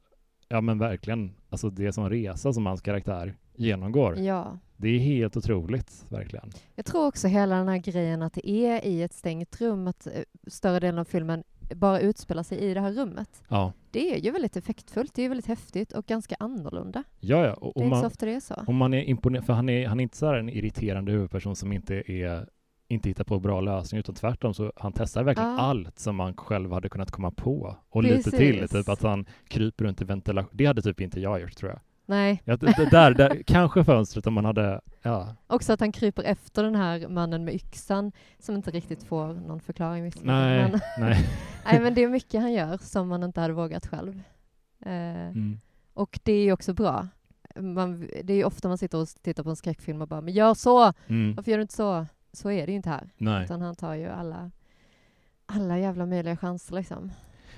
[0.49, 4.19] ja men verkligen, alltså det är sån resa som hans karaktär genomgår.
[4.19, 4.59] Ja.
[4.77, 6.51] Det är helt otroligt, verkligen.
[6.75, 10.07] Jag tror också hela den här grejen att det är i ett stängt rum, att
[10.07, 10.13] eh,
[10.47, 11.45] större delen av filmen
[11.75, 13.43] bara utspelar sig i det här rummet.
[13.49, 17.05] Ja, Det är ju väldigt effektfullt, det är väldigt häftigt och ganska annorlunda.
[17.21, 17.53] ja, ja.
[17.55, 18.55] Och, Det är inte så ofta det är så.
[18.67, 21.73] om man är imponerad, för han är, han är inte så en irriterande huvudperson som
[21.73, 22.49] inte är
[22.89, 25.59] inte hittar på bra lösningar utan tvärtom så han testar verkligen Ja.
[25.59, 28.39] allt som man själv hade kunnat komma på och lite Precis.
[28.39, 30.51] till, typ att han kryper runt i ventilation.
[30.53, 31.81] Det hade typ inte jag gjort tror jag.
[32.07, 36.23] Nej, Ja, det, där, där, kanske fönstret om man hade, ja, också att han kryper
[36.23, 40.13] efter den här mannen med yxan som inte riktigt får någon förklaring.
[40.23, 41.29] nej, Men, nej.
[41.65, 44.23] nej, men det är mycket han gör som man inte hade vågat själv.
[44.87, 45.61] Eh, Mm.
[45.95, 47.09] Och det är ju också bra.
[47.57, 50.35] Man, det är ju ofta man sitter och tittar på en skräckfilm och bara ”men
[50.35, 50.93] gör så!
[51.07, 51.35] Mm.
[51.35, 53.11] Varför gör du inte så?” Så är det ju inte här.
[53.17, 53.45] Nej.
[53.45, 54.51] Utan han tar ju alla,
[55.47, 57.11] alla jävla möjliga chanser liksom.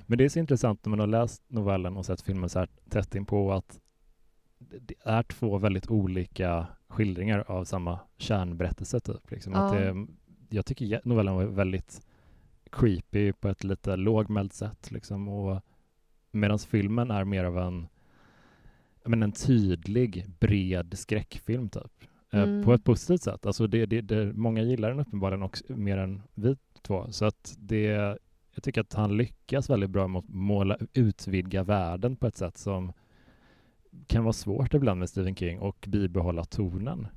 [0.05, 2.69] Men det är så intressant när man har läst novellen och sett filmen så här
[2.89, 3.79] tätt inpå att
[4.59, 9.31] det är två väldigt olika skildringar av samma kärnberättelse typ.
[9.31, 9.53] Liksom.
[9.53, 9.79] Att Ja.
[9.79, 10.07] det,
[10.49, 12.01] jag tycker novellen var väldigt
[12.71, 15.27] creepy på ett lite lågmält sätt liksom.
[15.27, 15.61] Och
[16.31, 17.87] medan filmen är mer av en
[19.05, 21.83] menar, en tydlig, bred skräckfilm typ.
[22.31, 22.63] Eh, Mm.
[22.63, 23.45] På ett positivt sätt.
[23.45, 27.11] Alltså det, det, det, många gillar den uppenbarligen också mer än vi två.
[27.11, 27.81] Så att det,
[28.53, 32.57] jag tycker att han lyckas väldigt bra med att måla, utvidga världen på ett sätt
[32.57, 32.93] som
[34.07, 37.07] kan vara svårt ibland med Stephen King och bibehålla tonen.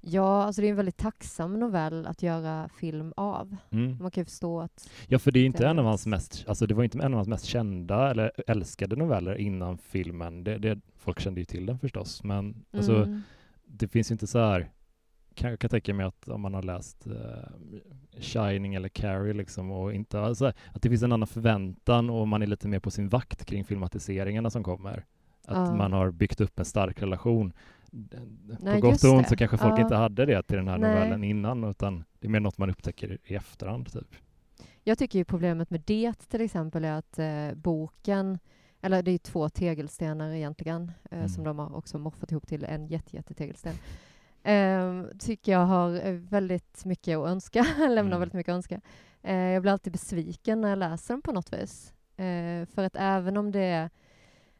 [0.00, 3.56] Ja, alltså det är en väldigt tacksam novell att göra film av.
[3.70, 3.96] Mm.
[4.00, 4.90] Man kan ju förstå att...
[5.08, 7.14] Ja, för det är inte en av hans mest, alltså det var inte en av
[7.14, 10.44] hans mest kända eller älskade noveller innan filmen.
[10.44, 13.22] Det, det, folk kände ju till den förstås, men alltså, Mm.
[13.64, 14.70] det finns inte så här
[15.34, 17.50] kan, jag kan tänka mig att om man har läst eh,
[18.20, 22.42] Shining eller Carrie liksom och inte, alltså, att det finns en annan förväntan och man
[22.42, 25.04] är lite mer på sin vakt kring filmatiseringarna som kommer.
[25.48, 25.74] Att Ja.
[25.74, 27.52] man har byggt upp en stark relation.
[28.60, 29.82] Nej, På gott och ont så kanske folk Ja.
[29.82, 30.94] inte hade det till den här Nej.
[30.94, 33.92] novellen innan, utan det är mer något man upptäcker i efterhand.
[33.92, 34.14] Typ.
[34.82, 38.38] Jag tycker ju problemet med det till exempel är att eh, boken,
[38.80, 41.28] eller det är två tegelstenar egentligen, eh, Mm.
[41.28, 43.74] som de har också morfat ihop till en jätte, jätte tegelsten.
[44.42, 48.20] Eh, tycker jag har eh, väldigt mycket att önska, lämnar Mm.
[48.20, 48.80] väldigt mycket att önska.
[49.22, 51.92] Eh, jag blir alltid besviken när jag läser den på något vis.
[52.16, 53.90] Eh, för att även om det är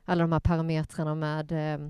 [0.04, 1.88] alla de här parametrarna med eh,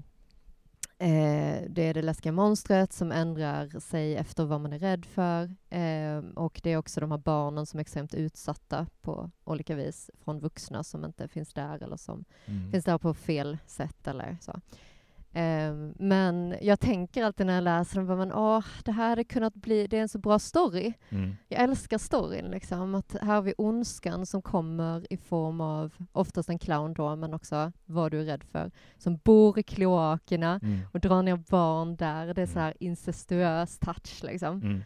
[0.99, 5.45] Eh, det är det läskiga monstret som ändrar sig efter vad man är rädd för.
[5.71, 10.11] Eh, och det är också de här barnen som är extremt utsatta på olika vis
[10.25, 12.71] från vuxna som inte finns där eller som Mm.
[12.71, 14.61] finns där på fel sätt eller så.
[15.35, 19.55] Eh, men jag tänker alltid när jag läser den, men, åh, det här hade kunnat
[19.55, 20.93] bli, det är en så bra story.
[21.09, 21.37] Mm.
[21.49, 22.95] Jag älskar storyn, liksom.
[22.95, 27.35] Att här har vi ondskan som kommer i form av, oftast en clown då, men
[27.35, 30.81] också vad du är rädd för, som bor i kloakerna Mm.
[30.93, 32.35] och drar ner barn där.
[32.35, 32.63] Det är så Mm.
[32.65, 34.63] här incestuös touch liksom.
[34.63, 34.83] Mm.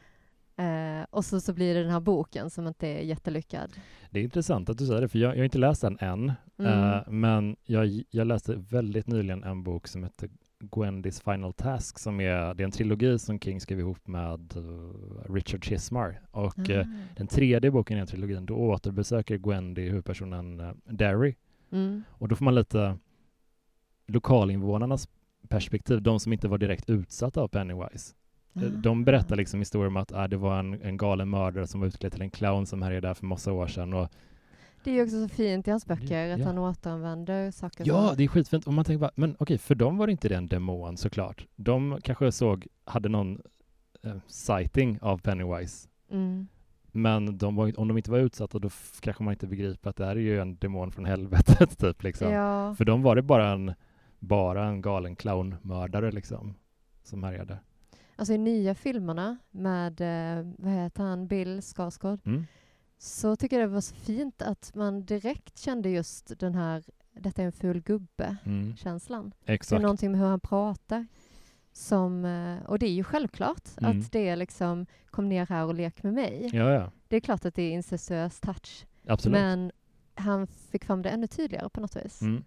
[0.58, 3.70] Eh, och så, så blir det den här boken som inte är jättelyckad.
[4.10, 6.32] Det är intressant att du säger det, för jag, jag har inte läst den än,
[6.60, 6.92] Mm.
[6.94, 10.30] eh, men jag, jag läste väldigt nyligen en bok som heter
[10.60, 15.32] Gwendys Final Task, som är, det är en trilogi som King skrev ihop med eh,
[15.32, 16.20] Richard Chismar.
[16.30, 16.92] Och eh, Ah.
[17.16, 21.34] den tredje boken i den trilogin, då återbesöker Gwendy huvudpersonen uh, Derry.
[21.72, 22.02] Mm.
[22.10, 22.98] Och då får man lite
[24.06, 25.08] lokalinvånarnas
[25.48, 28.14] perspektiv, de som inte var direkt utsatta av Pennywise.
[28.62, 31.80] Eh, De berättar liksom historier om att ah, det var en, en galen mördare som
[31.80, 33.92] var utklädd till en clown som härjade där för massa år sedan.
[33.94, 34.08] Och,
[34.84, 36.46] Det är ju också så fint i hans böcker, att Ja.
[36.46, 37.84] han återanvänder saker.
[37.86, 38.66] ja, det är skitfint.
[38.66, 41.46] Och man tänker bara, men okej, för dem var det inte det en demon såklart.
[41.56, 43.40] De kanske såg, hade någon
[44.02, 45.88] eh, sighting av Pennywise.
[46.10, 46.48] Mm.
[46.92, 50.04] Men de var, om de inte var utsatta, då kanske man inte begriper att det
[50.04, 52.02] här är ju en demon från helvetet, typ.
[52.02, 52.32] Liksom.
[52.32, 52.74] Ja.
[52.74, 53.74] För dem var det bara en,
[54.18, 56.54] bara en galen clownmördare, liksom,
[57.02, 57.58] som härjade.
[58.18, 62.46] Alltså i nya filmerna med, eh, vad heter han, Bill Skarsgård, Mm.
[62.98, 67.42] så tycker jag det var så fint att man direkt kände just den här, detta
[67.42, 69.20] är en ful gubbe-känslan.
[69.20, 69.32] Mm.
[69.46, 71.06] Det är någonting med hur han pratar.
[71.72, 74.00] Som, eh, och det är ju självklart Mm.
[74.00, 76.50] att det är liksom, kom ner här och lek med mig.
[76.52, 76.90] Ja, ja.
[77.08, 78.86] Det är klart att det är incestuös touch.
[79.06, 79.32] Absolut.
[79.32, 79.72] Men
[80.14, 82.22] han fick fram det ännu tydligare på något vis.
[82.22, 82.44] Mm.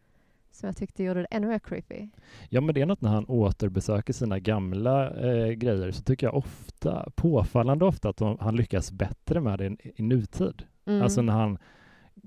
[0.51, 2.07] Som jag tyckte gjorde det ännu mer creepy.
[2.49, 6.35] Ja, men det är något när han återbesöker sina gamla eh, grejer så tycker jag
[6.35, 10.63] ofta, påfallande ofta, att de, han lyckas bättre med det i, i nutid.
[10.85, 11.01] Mm.
[11.01, 11.57] Alltså när han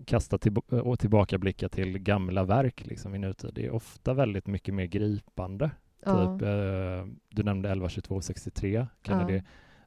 [0.06, 3.50] kastar tillba- och tillbakablickar till gamla verk liksom, i nutid.
[3.54, 5.70] Det är ofta väldigt mycket mer gripande.
[6.04, 6.38] ja.
[6.38, 9.36] Typ, eh, du nämnde 112263, Kennedy.
[9.36, 9.42] Ja.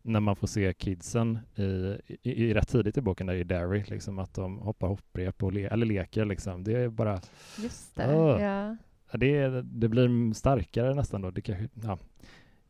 [0.08, 1.64] När man får se kidsen i,
[2.08, 5.54] i, i rätt tidigt i boken där i Derry, liksom, att de hoppar hopprep och
[5.54, 6.26] le, eller leker.
[6.26, 6.64] Liksom.
[6.64, 7.22] Det är bara
[7.58, 8.16] Just det.
[8.16, 8.40] Ah.
[8.42, 8.78] Ja.
[9.18, 11.32] Det, det blir starkare nästan då.
[11.32, 11.98] Det kanske, ja.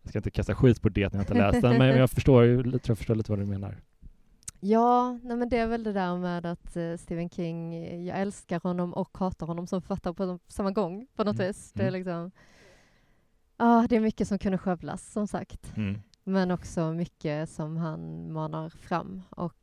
[0.02, 2.44] Jag ska inte kasta skit på det när jag inte läst den, men jag förstår,
[2.44, 3.78] ju, tror jag förstår lite vad du menar.
[4.60, 8.20] Ja, nej men det är väl det där med att eh, Stephen King, eh, jag
[8.20, 11.48] älskar honom och hatar honom som författare på samma gång på något Mm.
[11.48, 11.72] vis.
[11.74, 12.00] Det är Mm.
[12.00, 12.32] liksom,
[13.58, 15.78] ja det är mycket som kunde skövlas som sagt.
[15.78, 16.02] Mm.
[16.30, 19.22] Men också mycket som han manar fram.
[19.30, 19.58] Och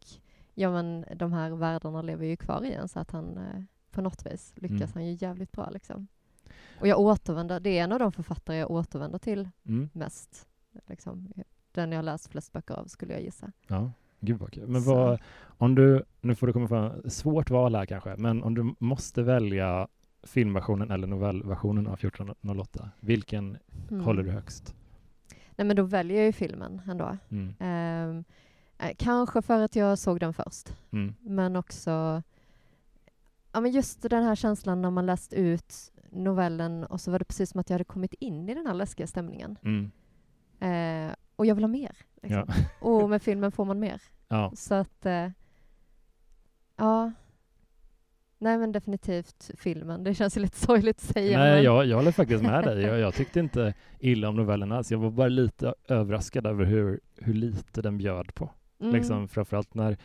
[0.54, 4.02] ja men de här världarna lever ju kvar i en så att han eh, på
[4.02, 4.90] något vis lyckas Mm.
[4.94, 6.06] han ju jävligt bra liksom.
[6.80, 9.88] Och jag återvänder, det är en av de författare jag återvänder till Mm.
[9.92, 10.46] mest.
[10.86, 11.32] Liksom.
[11.72, 13.52] Den jag läst flest böcker av skulle jag gissa.
[13.66, 13.90] Ja,
[14.20, 14.68] gud vad kul.
[14.68, 18.54] Men vad, om du, nu får du komma fram, svårt val här kanske, men om
[18.54, 19.88] du måste välja
[20.22, 23.56] filmversionen eller novellversionen av 1408, vilken
[23.90, 24.04] Mm.
[24.04, 24.74] håller du högst?
[25.56, 27.16] Nej men då väljer jag ju filmen ändå.
[27.30, 27.54] Mm.
[27.60, 28.24] Ehm,
[28.78, 31.14] eh, kanske för att jag såg den först, Mm.
[31.20, 32.22] men också
[33.52, 35.74] ja, men just den här känslan när man läst ut
[36.10, 38.74] novellen och så var det precis som att jag hade kommit in i den här
[38.74, 39.58] läskiga stämningen.
[39.62, 39.90] Mm.
[40.60, 41.96] Eh, och jag vill ha mer.
[42.22, 42.44] Liksom.
[42.48, 42.54] Ja.
[42.80, 44.02] Och med filmen får man mer.
[44.28, 44.52] ja.
[44.56, 45.28] Så att, eh,
[46.76, 47.12] ja.
[48.44, 50.04] Nej men definitivt filmen.
[50.04, 51.38] Det känns ju lite sorgligt att säga.
[51.38, 51.64] Nej, men...
[51.64, 52.82] jag, jag håller faktiskt med dig.
[52.82, 54.90] Jag, jag tyckte inte illa om novellen alls.
[54.90, 58.50] Jag var bara lite överraskad över hur, hur lite den bjöd på.
[58.80, 58.94] Mm.
[58.94, 59.96] Liksom, framförallt när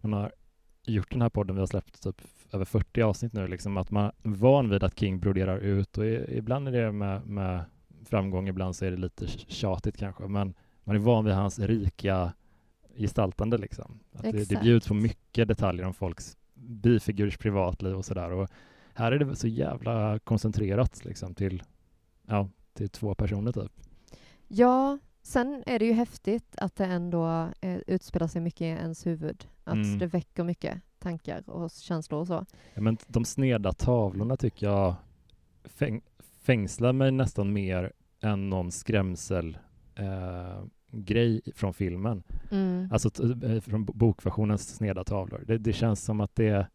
[0.00, 0.32] man har
[0.86, 2.22] gjort den här podden, vi har släppt typ
[2.52, 6.06] över 40 avsnitt nu, liksom, att man är van vid att King broderar ut och
[6.06, 7.64] i, ibland är det med, med
[8.04, 12.32] framgång, ibland så är det lite tjatigt kanske, men man är van vid hans rika
[12.96, 13.58] gestaltande.
[13.58, 13.98] Liksom.
[14.12, 18.30] Att det, det bjuds på mycket detaljer om folks bifigurers privatliv och sådär.
[18.30, 18.48] Och
[18.94, 21.62] här är det så jävla koncentrerat liksom, till,
[22.26, 23.72] ja, till två personer typ.
[24.48, 29.06] Ja, sen är det ju häftigt att det ändå eh, utspelar sig mycket i ens
[29.06, 29.48] huvud.
[29.64, 29.98] Att Mm.
[29.98, 32.46] det väcker mycket tankar och känslor och så.
[32.74, 34.94] Ja, men de sneda tavlorna tycker jag
[35.64, 39.58] fäng, fängslar mig nästan mer än någon skrämsel
[39.94, 40.62] eh,
[40.92, 42.22] grej från filmen.
[42.50, 42.88] Mm.
[42.92, 43.08] Alltså
[43.44, 45.44] eh, från bo- bokversionens sneda tavlor.
[45.46, 46.66] Det, det känns som att det,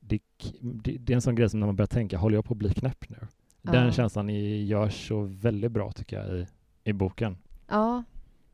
[0.00, 0.20] det,
[0.60, 2.74] det, är en sån grej som när man börjar tänka, håller jag på att bli
[2.74, 3.18] knäpp nu?
[3.62, 3.92] Den Ja.
[3.92, 6.46] känslan i, görs så väldigt bra tycker jag i,
[6.84, 7.36] i boken.
[7.68, 8.04] Ja,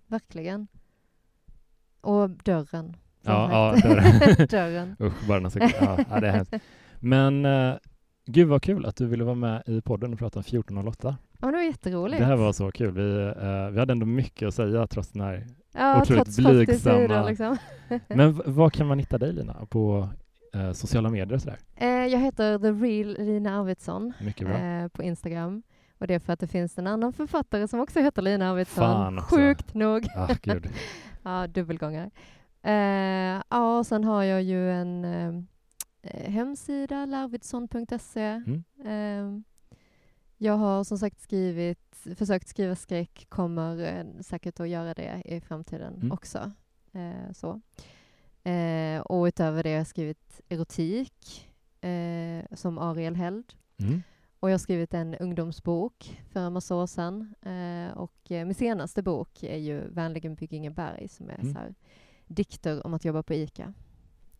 [0.06, 0.66] verkligen.
[2.00, 2.96] Och dörren.
[3.22, 4.46] Ja, ja, dörren.
[4.50, 4.96] dörren.
[5.00, 5.72] Usch, bara den sekund.
[6.10, 6.54] Ja, det är hemskt.
[7.00, 7.74] Men eh,
[8.26, 11.16] gud vad kul att du ville vara med i podden och prata om 1408.
[11.40, 12.18] Ja, det var jätteroligt.
[12.20, 12.90] Det här var så kul.
[12.92, 15.46] Vi, eh, vi hade ändå mycket att säga trots den här.
[15.74, 17.56] ja, otroligt trots 40 blygsamma- liksom.
[18.08, 19.66] Men var kan man hitta dig Lina?
[19.70, 20.08] På
[20.54, 21.58] eh, sociala medier och sådär?
[21.76, 24.12] Eh, jag heter The Real Lina Arvidsson
[24.82, 25.62] eh, på Instagram.
[25.98, 28.84] Och det är för att det finns en annan författare som också heter Lina Arvidsson.
[28.84, 29.36] Fan också.
[29.36, 30.06] Sjukt nog.
[30.16, 30.68] Ah, gud.
[31.22, 32.10] Ja, dubbelgångare.
[32.62, 38.42] Eh, ja, och sen har jag ju en eh, hemsida, larvidsson.se.
[38.86, 39.44] Mm.
[40.38, 45.40] Jag har som sagt skrivit, försökt skriva skräck, kommer eh, säkert att göra det i
[45.40, 46.12] framtiden Mm.
[46.12, 46.52] också.
[46.92, 47.60] Eh, så.
[48.50, 51.48] Eh, och utöver det har jag skrivit erotik,
[51.80, 53.52] eh, som Ariel Held.
[53.78, 54.02] Mm.
[54.40, 57.34] Och jag har skrivit en ungdomsbok för en massa år sedan.
[57.42, 61.52] Eh, och eh, min senaste bok är ju Vänligen bygg ingen berg som är Mm.
[61.52, 61.74] så här,
[62.26, 63.74] dikter om att jobba på ICA.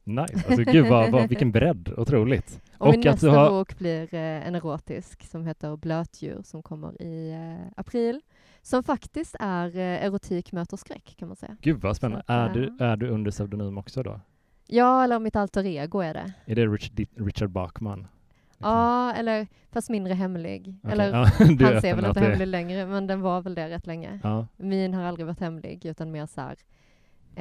[0.09, 0.35] Nice.
[0.49, 1.93] Alltså gud vad, vad, vilken bredd.
[1.97, 2.61] Otroligt.
[2.79, 7.03] Och, Och min nästa har- bok blir eh, en erotisk som heter Blötdjur som kommer
[7.03, 8.21] i eh, april.
[8.63, 11.57] Som faktiskt är eh, erotik möter skräck kan man säga.
[11.61, 12.25] Gud vad spännande.
[12.27, 14.21] Att, Är du, eh, är du under pseudonym också då?
[14.67, 16.33] Ja, eller mitt alter ego är det.
[16.47, 17.99] Är det Richard, Richard Bachman?
[17.99, 18.71] Liksom?
[18.71, 20.75] Ja, eller fast mindre hemlig.
[20.83, 21.21] Okej, Eller ja,
[21.69, 24.21] är öppen väl inte hemlig längre, men den var väl det rätt länge.
[24.23, 26.57] Ja, Min har aldrig varit hemlig, utan mer så här,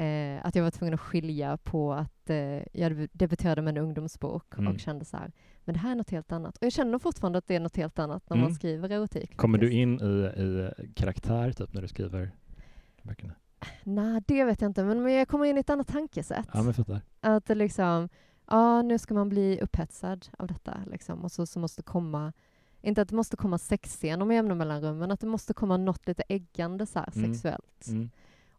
[0.04, 2.36] eh, att jag var tvungen att skilja på att eh,
[2.72, 4.72] jag deb- debuterade med en ungdomsbok Mm.
[4.72, 5.32] och kände så här,
[5.64, 6.56] men det här är något helt annat.
[6.56, 8.44] Och jag känner fortfarande att det är något helt annat när Mm.
[8.48, 9.36] man skriver erotik.
[9.36, 9.78] Kommer du faktiskt.
[9.78, 12.30] in i, i karaktär typ när du skriver
[13.02, 13.34] böckerna?
[13.84, 16.48] Nej, det vet jag inte, men men jag kommer in i ett annat tankesätt.
[16.54, 17.00] Ja, men fattar.
[17.20, 18.08] Att liksom,
[18.50, 21.24] ja nu ska man bli upphetsad av detta liksom.
[21.24, 22.32] Och så, så måste komma,
[22.82, 26.06] inte att det måste komma sexscener med jämna mellanrum, men att det måste komma något
[26.06, 27.34] lite äggande så här, Mm.
[27.34, 27.86] sexuellt.
[27.88, 28.10] Mm.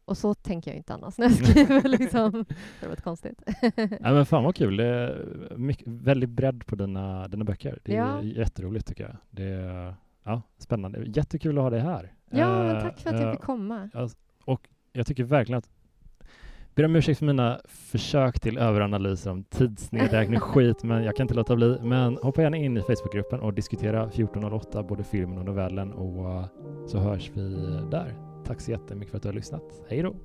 [0.10, 2.46] Och så tänker jag inte annars när jag skriver liksom.
[2.82, 3.44] Det var konstigt.
[3.76, 4.78] Ja, men fan vad kul.
[4.78, 7.80] Det är mycket, väldigt bredd på dina, dina böcker.
[7.84, 8.22] Det är Ja.
[8.22, 9.16] jätteroligt tycker jag.
[9.30, 11.04] Det är ja, spännande.
[11.06, 12.14] Jättekul att ha dig här.
[12.30, 13.90] ja, men Eh, tack för att jag eh, fick komma.
[14.94, 15.70] Jag tycker verkligen att
[16.76, 21.24] Ber om ursäkt för mina försök till överanalyser om tidsnedräkning och skit, men jag kan
[21.24, 21.78] inte låta bli.
[21.82, 26.46] Men hoppa gärna in i Facebookgruppen och diskutera 1408, både filmen och novellen, och
[26.88, 27.42] så hörs vi
[27.92, 28.29] där.
[28.50, 29.82] Tack så jättemycket för att du har lyssnat.
[29.88, 30.16] Hej då!